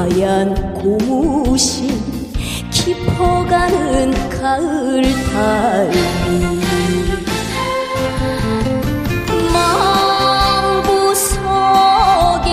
[0.00, 1.90] 하얀 고무신
[2.70, 6.00] 깊어가는 가을 달빛
[11.12, 12.48] 망부석의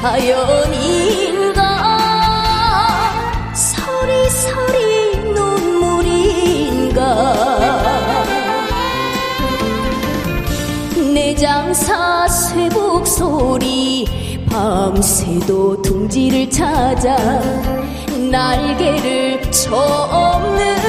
[0.00, 1.62] 사연인가
[3.54, 7.00] 서리서리 눈물인가.
[11.14, 14.15] 내 장사 쇠북 소리
[14.56, 17.14] 밤새도 둥지를 찾아
[18.30, 20.85] 날개를 쳐없는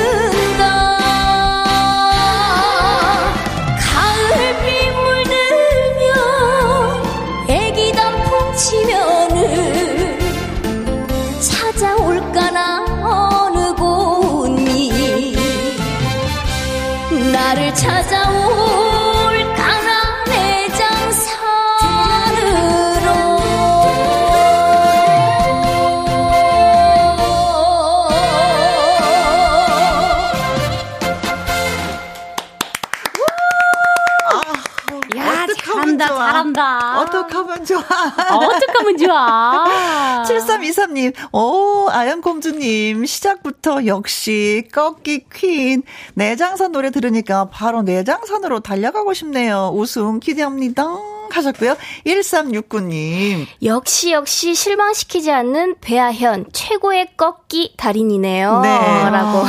[38.07, 39.63] 어떡하면 좋아.
[39.63, 40.23] 어떡하면 좋아.
[40.27, 45.83] 7323님, 오, 아연공주님, 시작부터 역시 꺾기 퀸.
[46.15, 49.71] 내장산 노래 들으니까 바로 내장산으로 달려가고 싶네요.
[49.73, 50.83] 우승 기대합니다.
[51.29, 51.75] 하셨고요.
[52.05, 53.45] 1369님.
[53.63, 58.61] 역시 역시 실망시키지 않는 배아현 최고의 꺾기 달인이네요.
[58.61, 58.69] 네.
[59.09, 59.43] 라고.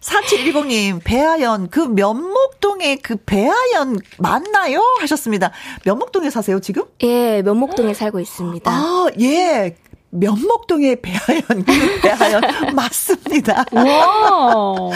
[0.00, 1.00] 4710님.
[1.02, 1.80] 배아현 그
[2.74, 4.80] 면목동에 그 배아현 맞나요?
[5.00, 5.52] 하셨습니다.
[5.84, 6.84] 면목동에 사세요 지금?
[7.02, 8.70] 예, 면목동에 살고 있습니다.
[8.70, 9.76] 아, 예.
[10.14, 12.40] 면목동의 배하연, 그 배하연
[12.74, 13.64] 맞습니다.
[13.72, 14.90] 와.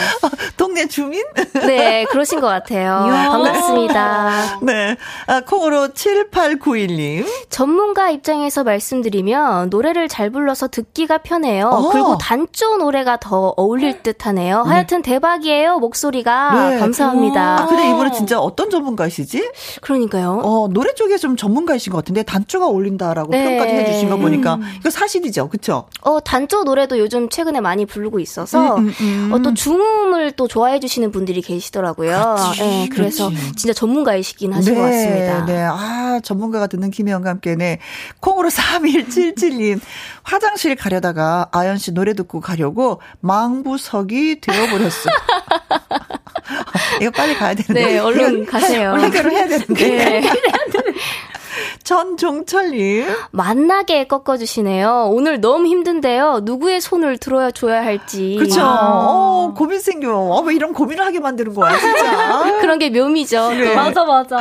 [0.55, 1.21] 동네 주민?
[1.53, 3.05] 네, 그러신 것 같아요.
[3.09, 4.59] 반갑습니다.
[4.61, 4.95] 네.
[5.27, 7.25] 아, 콩으로 7891님.
[7.49, 11.67] 전문가 입장에서 말씀드리면 노래를 잘 불러서 듣기가 편해요.
[11.67, 11.89] 어.
[11.91, 14.63] 그리고 단조 노래가 더 어울릴 듯 하네요.
[14.63, 14.69] 네.
[14.71, 16.69] 하여튼 대박이에요, 목소리가.
[16.69, 16.79] 네.
[16.79, 17.59] 감사합니다.
[17.61, 19.51] 아, 근데 이분은 진짜 어떤 전문가이시지?
[19.81, 20.39] 그러니까요.
[20.43, 23.43] 어, 노래 쪽에 좀 전문가이신 것 같은데 단조가 어울린다라고 네.
[23.43, 24.61] 평까지 해주신 거 보니까 음.
[24.79, 25.87] 이거 사실 사실이죠, 그렇죠?
[26.01, 29.33] 어 단조 노래도 요즘 최근에 많이 부르고 있어서 음, 음, 음.
[29.33, 32.35] 어, 또 중음을 또 좋아해 주시는 분들이 계시더라고요.
[32.37, 33.55] 그렇지, 네, 그래서 그렇지.
[33.55, 35.45] 진짜 전문가이시긴 하신 네, 것 같습니다.
[35.45, 37.79] 네, 아 전문가가 듣는 김혜영과 함께 네
[38.19, 39.79] 콩으로 3177님
[40.21, 45.09] 화장실 가려다가 아연 씨 노래 듣고 가려고 망부석이 되어버렸어.
[47.01, 47.93] 이거 빨리 가야 되는데.
[47.93, 48.95] 네, 얼른 가세요.
[49.01, 49.73] 해결을 해야 되는데.
[49.75, 50.21] 네.
[51.83, 53.07] 전종철님.
[53.31, 55.09] 만나게 꺾어주시네요.
[55.11, 56.41] 오늘 너무 힘든데요.
[56.43, 58.37] 누구의 손을 들어야 줘야 할지.
[58.39, 58.61] 그쵸.
[58.63, 60.13] 어, 고민 생겨.
[60.15, 62.59] 어, 왜 이런 고민을 하게 만드는 거야, 진짜.
[62.61, 63.51] 그런 게 묘미죠.
[63.51, 63.75] 네.
[63.75, 64.37] 맞아, 맞아.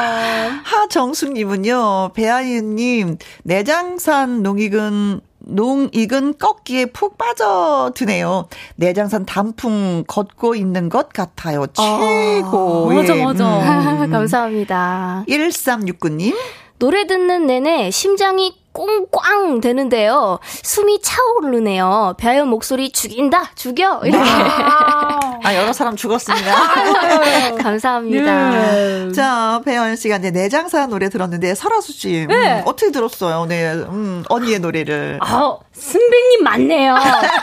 [0.64, 8.49] 하정숙님은요, 배아유님, 내장산 농익은 농익은 꺾기에 푹 빠져드네요.
[8.76, 11.66] 내장산 단풍 걷고 있는 것 같아요.
[11.68, 12.91] 최고.
[12.91, 13.59] 아, 맞아, 맞아.
[14.05, 14.11] 음.
[14.11, 15.24] 감사합니다.
[15.28, 16.34] 1369님.
[16.79, 20.39] 노래 듣는 내내 심장이 꽁꽝 되는데요.
[20.45, 22.14] 숨이 차오르네요.
[22.18, 24.01] 배아연 목소리 죽인다, 죽여!
[24.05, 24.24] 이렇게.
[25.49, 27.57] 아, 여러 사람 죽었습니다.
[27.57, 28.51] 감사합니다.
[28.51, 29.12] 네.
[29.12, 32.24] 자, 배아연 씨가 이제 내장사 노래 들었는데, 설아수 씨.
[32.24, 32.62] 음, 네.
[32.66, 33.46] 어떻게 들었어요?
[33.46, 35.18] 네, 음, 언니의 노래를.
[35.22, 36.94] 아, 승배님 맞네요.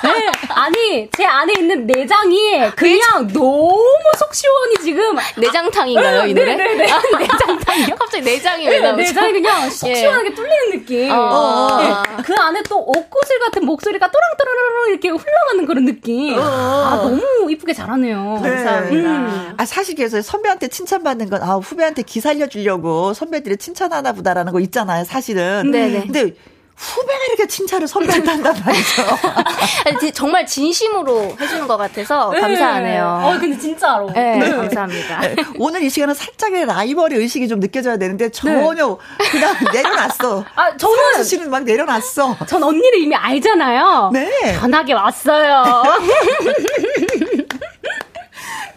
[0.03, 0.31] 네.
[0.49, 3.83] 아니, 제 안에 있는 내장이 그냥 너무
[4.19, 5.15] 속 시원히 지금.
[5.37, 6.55] 내장탕인가요, 이 노래?
[6.55, 6.75] 네네네.
[6.75, 6.91] 네, 네.
[6.91, 7.95] 아, 내장탕이요?
[7.97, 8.97] 갑자기 내장이 왜 나오죠?
[8.97, 9.95] 내장이 그냥 속 예.
[9.95, 11.11] 시원하게 뚫리는 느낌.
[11.11, 11.15] 어.
[11.15, 11.81] 어.
[11.81, 12.23] 네.
[12.23, 16.37] 그 안에 또 옥구슬 같은 목소리가 또랑또랑또랑 이렇게 흘러가는 그런 느낌.
[16.37, 16.41] 어.
[16.41, 18.39] 아, 너무 이쁘게 잘하 네요.
[18.43, 18.49] 네.
[18.49, 19.09] 감사합니다.
[19.09, 19.53] 음.
[19.57, 25.03] 아, 사실 그래서 선배한테 칭찬받는 건, 아, 후배한테 기 살려주려고 선배들이 칭찬하나 보다라는 거 있잖아요,
[25.03, 25.71] 사실은.
[25.71, 26.01] 네네.
[26.01, 26.35] 근데
[26.77, 30.11] 후배가 이렇게 칭찬을 선배한테 한단 말이죠.
[30.13, 32.41] 정말 진심으로 해주는 것 같아서 네.
[32.41, 33.21] 감사하네요.
[33.23, 34.11] 어, 근데 진짜로.
[34.11, 34.51] 네, 네.
[34.51, 35.19] 감사합니다.
[35.21, 35.35] 네.
[35.57, 38.97] 오늘 이 시간은 살짝의 라이벌의 의식이 좀 느껴져야 되는데 전혀 네.
[39.31, 40.43] 그냥 내려놨어.
[40.55, 42.37] 아, 저는 씨는 막 내려놨어.
[42.45, 44.09] 전 언니를 이미 알잖아요.
[44.11, 44.57] 네.
[44.59, 45.63] 편하게 왔어요.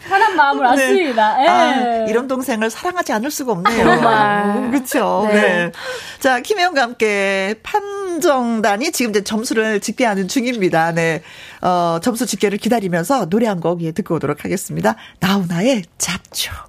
[0.09, 0.69] 편한 마음을 네.
[0.71, 1.37] 왔습니다.
[1.37, 1.49] 네.
[1.49, 3.85] 아, 이런 동생을 사랑하지 않을 수가 없네요.
[3.85, 4.71] 정말.
[4.71, 5.29] 그렇죠.
[5.29, 5.41] 네.
[5.41, 5.73] 네.
[6.19, 10.93] 자, 김혜영과 함께 판정단이 지금 이제 점수를 집계하는 중입니다.
[10.93, 11.23] 네.
[11.61, 14.97] 어, 점수 집계를 기다리면서 노래 한곡 듣고 오도록 하겠습니다.
[15.21, 16.68] 나훈아의 잡초.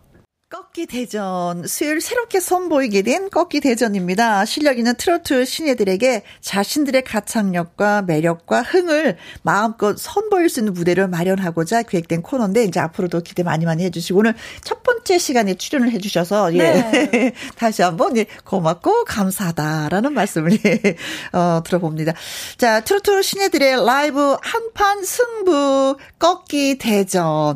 [0.49, 4.45] 꺾기 대전 수요일 새롭게 선보이게 된 꺾기 대전입니다.
[4.45, 12.23] 실력 있는 트로트 신예들에게 자신들의 가창력과 매력과 흥을 마음껏 선보일 수 있는 무대를 마련하고자 기획된
[12.23, 14.33] 코너인데 이제 앞으로도 기대 많이 많이 해주시고 오늘
[14.63, 17.33] 첫 번째 시간에 출연을 해주셔서 예 네.
[17.55, 20.95] 다시 한번 예, 고맙고 감사하다라는 말씀을 예,
[21.31, 22.13] 어, 들어봅니다.
[22.57, 27.55] 자 트로트 신예들의 라이브 한판 승부 꺾기 대전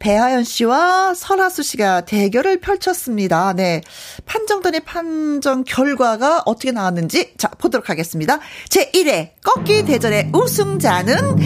[0.00, 3.52] 배하연 씨와 설하수 씨가 대결을 펼쳤습니다.
[3.52, 3.82] 네.
[4.26, 8.40] 판정단의 판정 결과가 어떻게 나왔는지 자, 보도록 하겠습니다.
[8.68, 11.36] 제 1회 꺾기 대전의 우승자는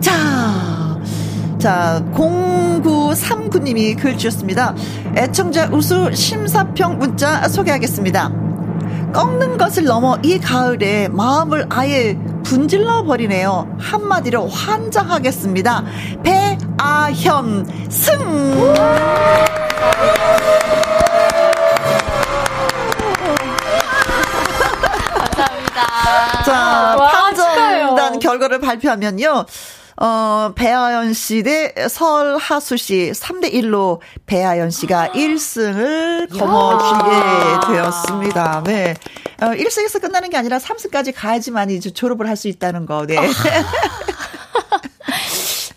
[0.00, 1.00] 자,
[1.58, 4.74] 자, 09 0939님이 글 주셨습니다.
[5.16, 8.46] 애청자 우수 심사평 문자 소개하겠습니다.
[9.12, 13.76] 꺾는 것을 넘어 이 가을에 마음을 아예 분질러 버리네요.
[13.80, 15.84] 한마디로 환장하겠습니다.
[16.22, 18.16] 배아현 승!
[25.14, 26.42] 감사합니다.
[26.44, 29.44] 자, 판정단 결과를 발표하면요.
[29.98, 38.62] 어, 배아연 씨 대 설하수 씨 3대 1로 배아연 씨가 1승을 거머쥐게 되었습니다.
[38.66, 38.94] 네.
[39.40, 43.06] 어, 1승에서 끝나는 게 아니라 3승까지 가야지만 이제 졸업을 할 수 있다는 거.
[43.06, 43.16] 네.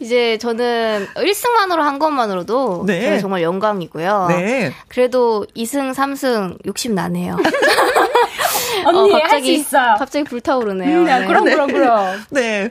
[0.01, 3.19] 이제 저는 1승만으로 한 것만으로도 네.
[3.19, 4.27] 정말 영광이고요.
[4.29, 4.73] 네.
[4.87, 7.35] 그래도 2승, 3승 욕심 나네요.
[8.85, 9.95] 언니 어, 갑자기 있어요.
[9.99, 10.97] 갑자기 불타오르네요.
[10.99, 11.25] 음, 네.
[11.27, 12.23] 그럼 그럼 그럼.
[12.29, 12.69] 네.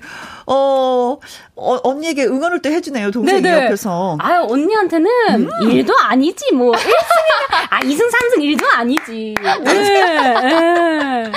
[0.51, 1.19] 어,
[1.57, 3.67] 어, 언니에게 응원을 또 해주네요, 동생이 네네.
[3.67, 4.17] 옆에서.
[4.19, 5.49] 아유, 언니한테는 음.
[5.61, 6.73] 1도 아니지, 뭐.
[6.73, 6.91] 1승,
[7.71, 9.35] 아, 2승, 3승 1도 아니지.
[9.43, 9.59] 네.
[9.59, 11.31] 네.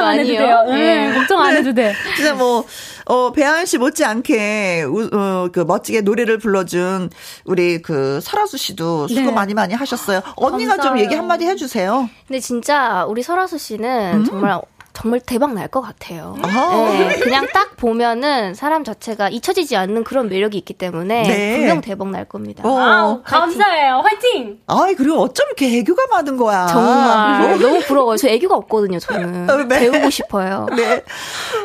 [0.00, 0.64] 안 해도 돼요.
[0.66, 1.06] 네.
[1.06, 1.14] 네.
[1.14, 1.94] 걱정 안 해도 돼.
[2.16, 2.64] 진짜 뭐,
[3.04, 7.10] 어, 배아연 씨 못지않게, 어, 그 멋지게 노래를 불러준
[7.44, 9.30] 우리 그 설아수 씨도 수고 네.
[9.30, 10.22] 많이 많이 하셨어요.
[10.34, 10.96] 언니가 감사해요.
[10.96, 12.10] 좀 얘기 한마디 해주세요.
[12.26, 14.24] 근데 진짜 우리 설아수 씨는 음.
[14.24, 14.60] 정말
[15.00, 16.36] 정말 대박 날 것 같아요.
[16.42, 21.56] 네, 그냥 딱 보면은 사람 자체가 잊혀지지 않는 그런 매력이 있기 때문에 네.
[21.56, 22.62] 분명 대박 날 겁니다.
[22.68, 24.02] 어, 아 감사해요.
[24.04, 24.58] 화이팅!
[24.66, 26.66] 아이, 그리고 어쩜 이렇게 애교가 많은 거야.
[26.66, 27.52] 정말.
[27.52, 28.16] 어, 너무 부러워요.
[28.16, 29.48] 저 애교가 없거든요, 저는.
[29.48, 29.78] 어, 네.
[29.80, 30.66] 배우고 싶어요.
[30.76, 31.02] 네.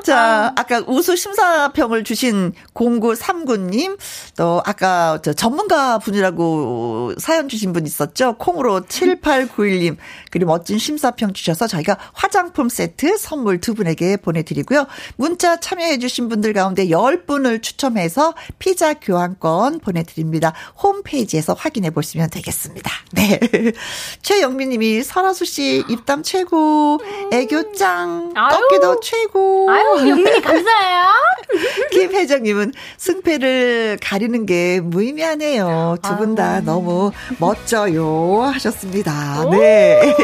[0.03, 0.63] 자, 아.
[0.63, 3.97] 까 우수 심사평을 주신 0939님,
[4.37, 8.35] 또 아까 저 전문가 분이라고 사연 주신 분 있었죠?
[8.37, 9.97] 콩으로 7891님,
[10.31, 14.85] 그리고 멋진 심사평 주셔서 저희가 화장품 세트 선물 두 분에게 보내드리고요.
[15.15, 20.53] 문자 참여해주신 분들 가운데 10분을 추첨해서 피자 교환권 보내드립니다.
[20.81, 22.91] 홈페이지에서 확인해 보시면 되겠습니다.
[23.13, 23.39] 네.
[24.21, 26.99] 최영민 님이 설아수 씨 입담 최고,
[27.33, 29.67] 애교 짱, 꺾기도 최고.
[29.71, 31.05] 아유, 영민이 감사해요.
[31.91, 35.97] 김혜정 님은 승패를 가리는 게 무의미하네요.
[36.03, 38.41] 두 분 다 너무 멋져요.
[38.53, 39.45] 하셨습니다.
[39.51, 40.15] 네.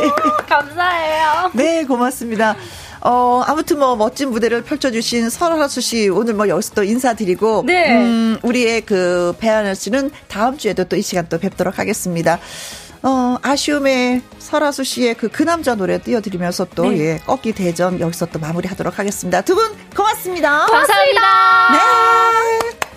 [0.48, 1.52] 감사해요.
[1.54, 2.56] 네, 고맙습니다.
[3.02, 7.98] 어, 아무튼 뭐 멋진 무대를 펼쳐주신 설하수 씨 오늘 뭐 여기서 또 인사드리고 네.
[7.98, 12.38] 음, 우리의 그 배하늘 씨는 다음 주에도 또 이 시간 또 뵙도록 하겠습니다.
[13.04, 17.00] 어, 아쉬움의 설하수 씨의 그, 그 남자 노래 띄워드리면서 또, 네.
[17.00, 19.42] 예, 꺾기 대전 여기서 또 마무리 하도록 하겠습니다.
[19.42, 20.68] 두 분, 고맙습니다.
[20.68, 21.22] 감사합니다.
[21.72, 22.91] 네.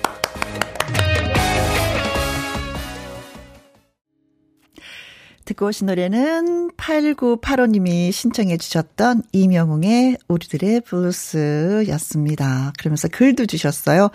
[5.45, 12.73] 듣고 오신 노래는 8985님이 신청해 주셨던 이명웅의 우리들의 블루스였습니다.
[12.79, 14.11] 그러면서 글도 주셨어요.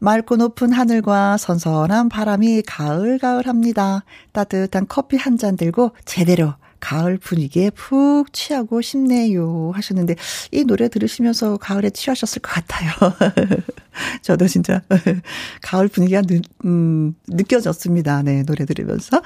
[0.00, 4.04] 맑고 높은 하늘과 선선한 바람이 가을가을합니다.
[4.32, 9.72] 따뜻한 커피 한 잔 들고 제대로 가을 분위기에 푹 취하고 싶네요.
[9.74, 10.14] 하셨는데,
[10.52, 12.90] 이 노래 들으시면서 가을에 취하셨을 것 같아요.
[14.22, 14.82] 저도 진짜,
[15.62, 18.22] 가을 분위기가 느, 음, 느껴졌습니다.
[18.22, 19.22] 네, 노래 들으면서.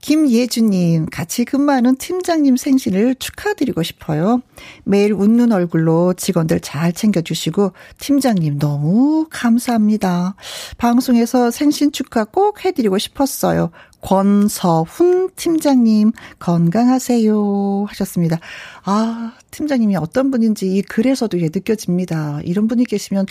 [0.00, 4.42] 김예주님, 같이 근무하는 팀장님 생신을 축하드리고 싶어요.
[4.84, 10.36] 매일 웃는 얼굴로 직원들 잘 챙겨주시고, 팀장님 너무 감사합니다.
[10.78, 13.70] 방송에서 생신 축하 꼭 해드리고 싶었어요.
[14.00, 17.86] 권서훈 팀장님, 건강하세요.
[17.88, 18.38] 하셨습니다.
[18.84, 22.40] 아, 팀장님이 어떤 분인지 이 글에서도 예, 느껴집니다.
[22.44, 23.26] 이런 분이 계시면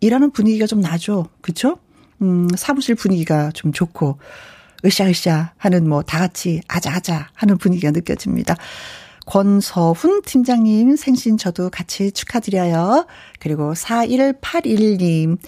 [0.00, 1.26] 일하는 분위기가 좀 나죠.
[1.40, 1.78] 그쵸?
[2.20, 4.18] 음, 사무실 분위기가 좀 좋고.
[4.84, 8.56] 으쌰으쌰 하는 뭐 다 같이 아자아자 하는 분위기가 느껴집니다.
[9.26, 13.06] 권서훈 팀장님 생신 저도 같이 축하드려요.
[13.38, 15.38] 그리고 4181님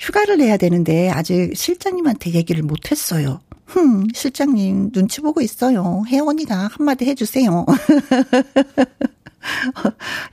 [0.00, 3.40] 휴가를 내야 되는데 아직 실장님한테 얘기를 못 했어요.
[3.66, 6.02] 흠, 실장님 눈치 보고 있어요.
[6.08, 7.64] 혜원이가 한마디 해주세요.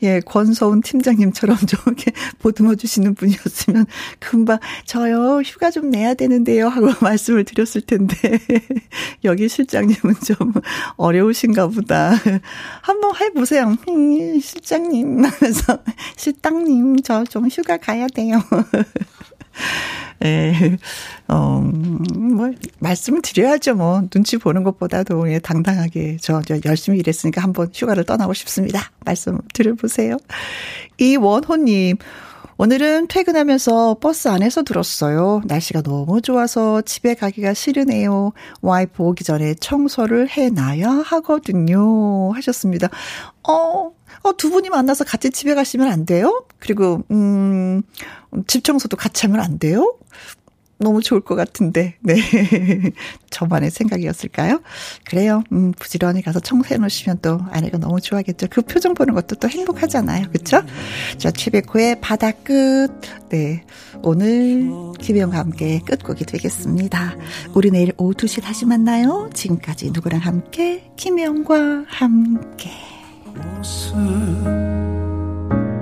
[0.04, 3.86] 예, 권서훈 팀장님처럼 좀 이렇게 보듬어 주시는 분이었으면
[4.20, 8.16] 금방 저요 휴가 좀 내야 되는데요 하고 말씀을 드렸을 텐데
[9.24, 10.54] 여기 실장님은 좀
[10.98, 12.12] 어려우신가 보다.
[12.82, 13.76] 한번 해보세요.
[13.90, 15.80] 음, 실장님 하면서
[16.18, 18.42] 실장님 저 좀 휴가 가야 돼요.
[20.26, 20.78] 예,
[21.30, 24.02] 어, 뭐, 말씀을 드려야죠, 뭐.
[24.10, 28.92] 눈치 보는 것보다도, 예, 당당하게, 저, 저, 열심히 일했으니까 한번 휴가를 떠나고 싶습니다.
[29.06, 30.18] 말씀 드려보세요.
[30.98, 31.98] 이원호님,
[32.62, 35.42] 오늘은 퇴근하면서 버스 안에서 들었어요.
[35.46, 38.34] 날씨가 너무 좋아서 집에 가기가 싫으네요.
[38.62, 42.34] 와이프 오기 전에 청소를 해놔야 하거든요.
[42.34, 42.90] 하셨습니다.
[43.48, 43.94] 어,
[44.24, 46.46] 어, 두 분이 만나서 같이 집에 가시면 안 돼요?
[46.60, 47.82] 그리고, 음,
[48.46, 49.96] 집 청소도 같이 하면 안 돼요?
[50.80, 52.16] 너무 좋을 것 같은데, 네.
[53.30, 54.62] 저만의 생각이었을까요?
[55.06, 55.44] 그래요.
[55.52, 58.48] 음, 부지런히 가서 청소해 놓으시면 또 아내가 너무 좋아하겠죠.
[58.50, 60.30] 그 표정 보는 것도 또 행복하잖아요.
[60.32, 60.62] 그쵸?
[61.18, 62.90] 자, 최백호의 바다 끝.
[63.30, 63.66] 네.
[64.02, 64.70] 오늘
[65.00, 67.16] 김혜영과 함께 끝곡이 되겠습니다.
[67.54, 69.30] 우리 내일 오후 2시 다시 만나요.
[69.34, 70.90] 지금까지 누구랑 함께?
[70.96, 72.72] 김혜영과 함께.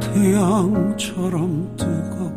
[0.02, 2.37] 태양처럼 뜨겁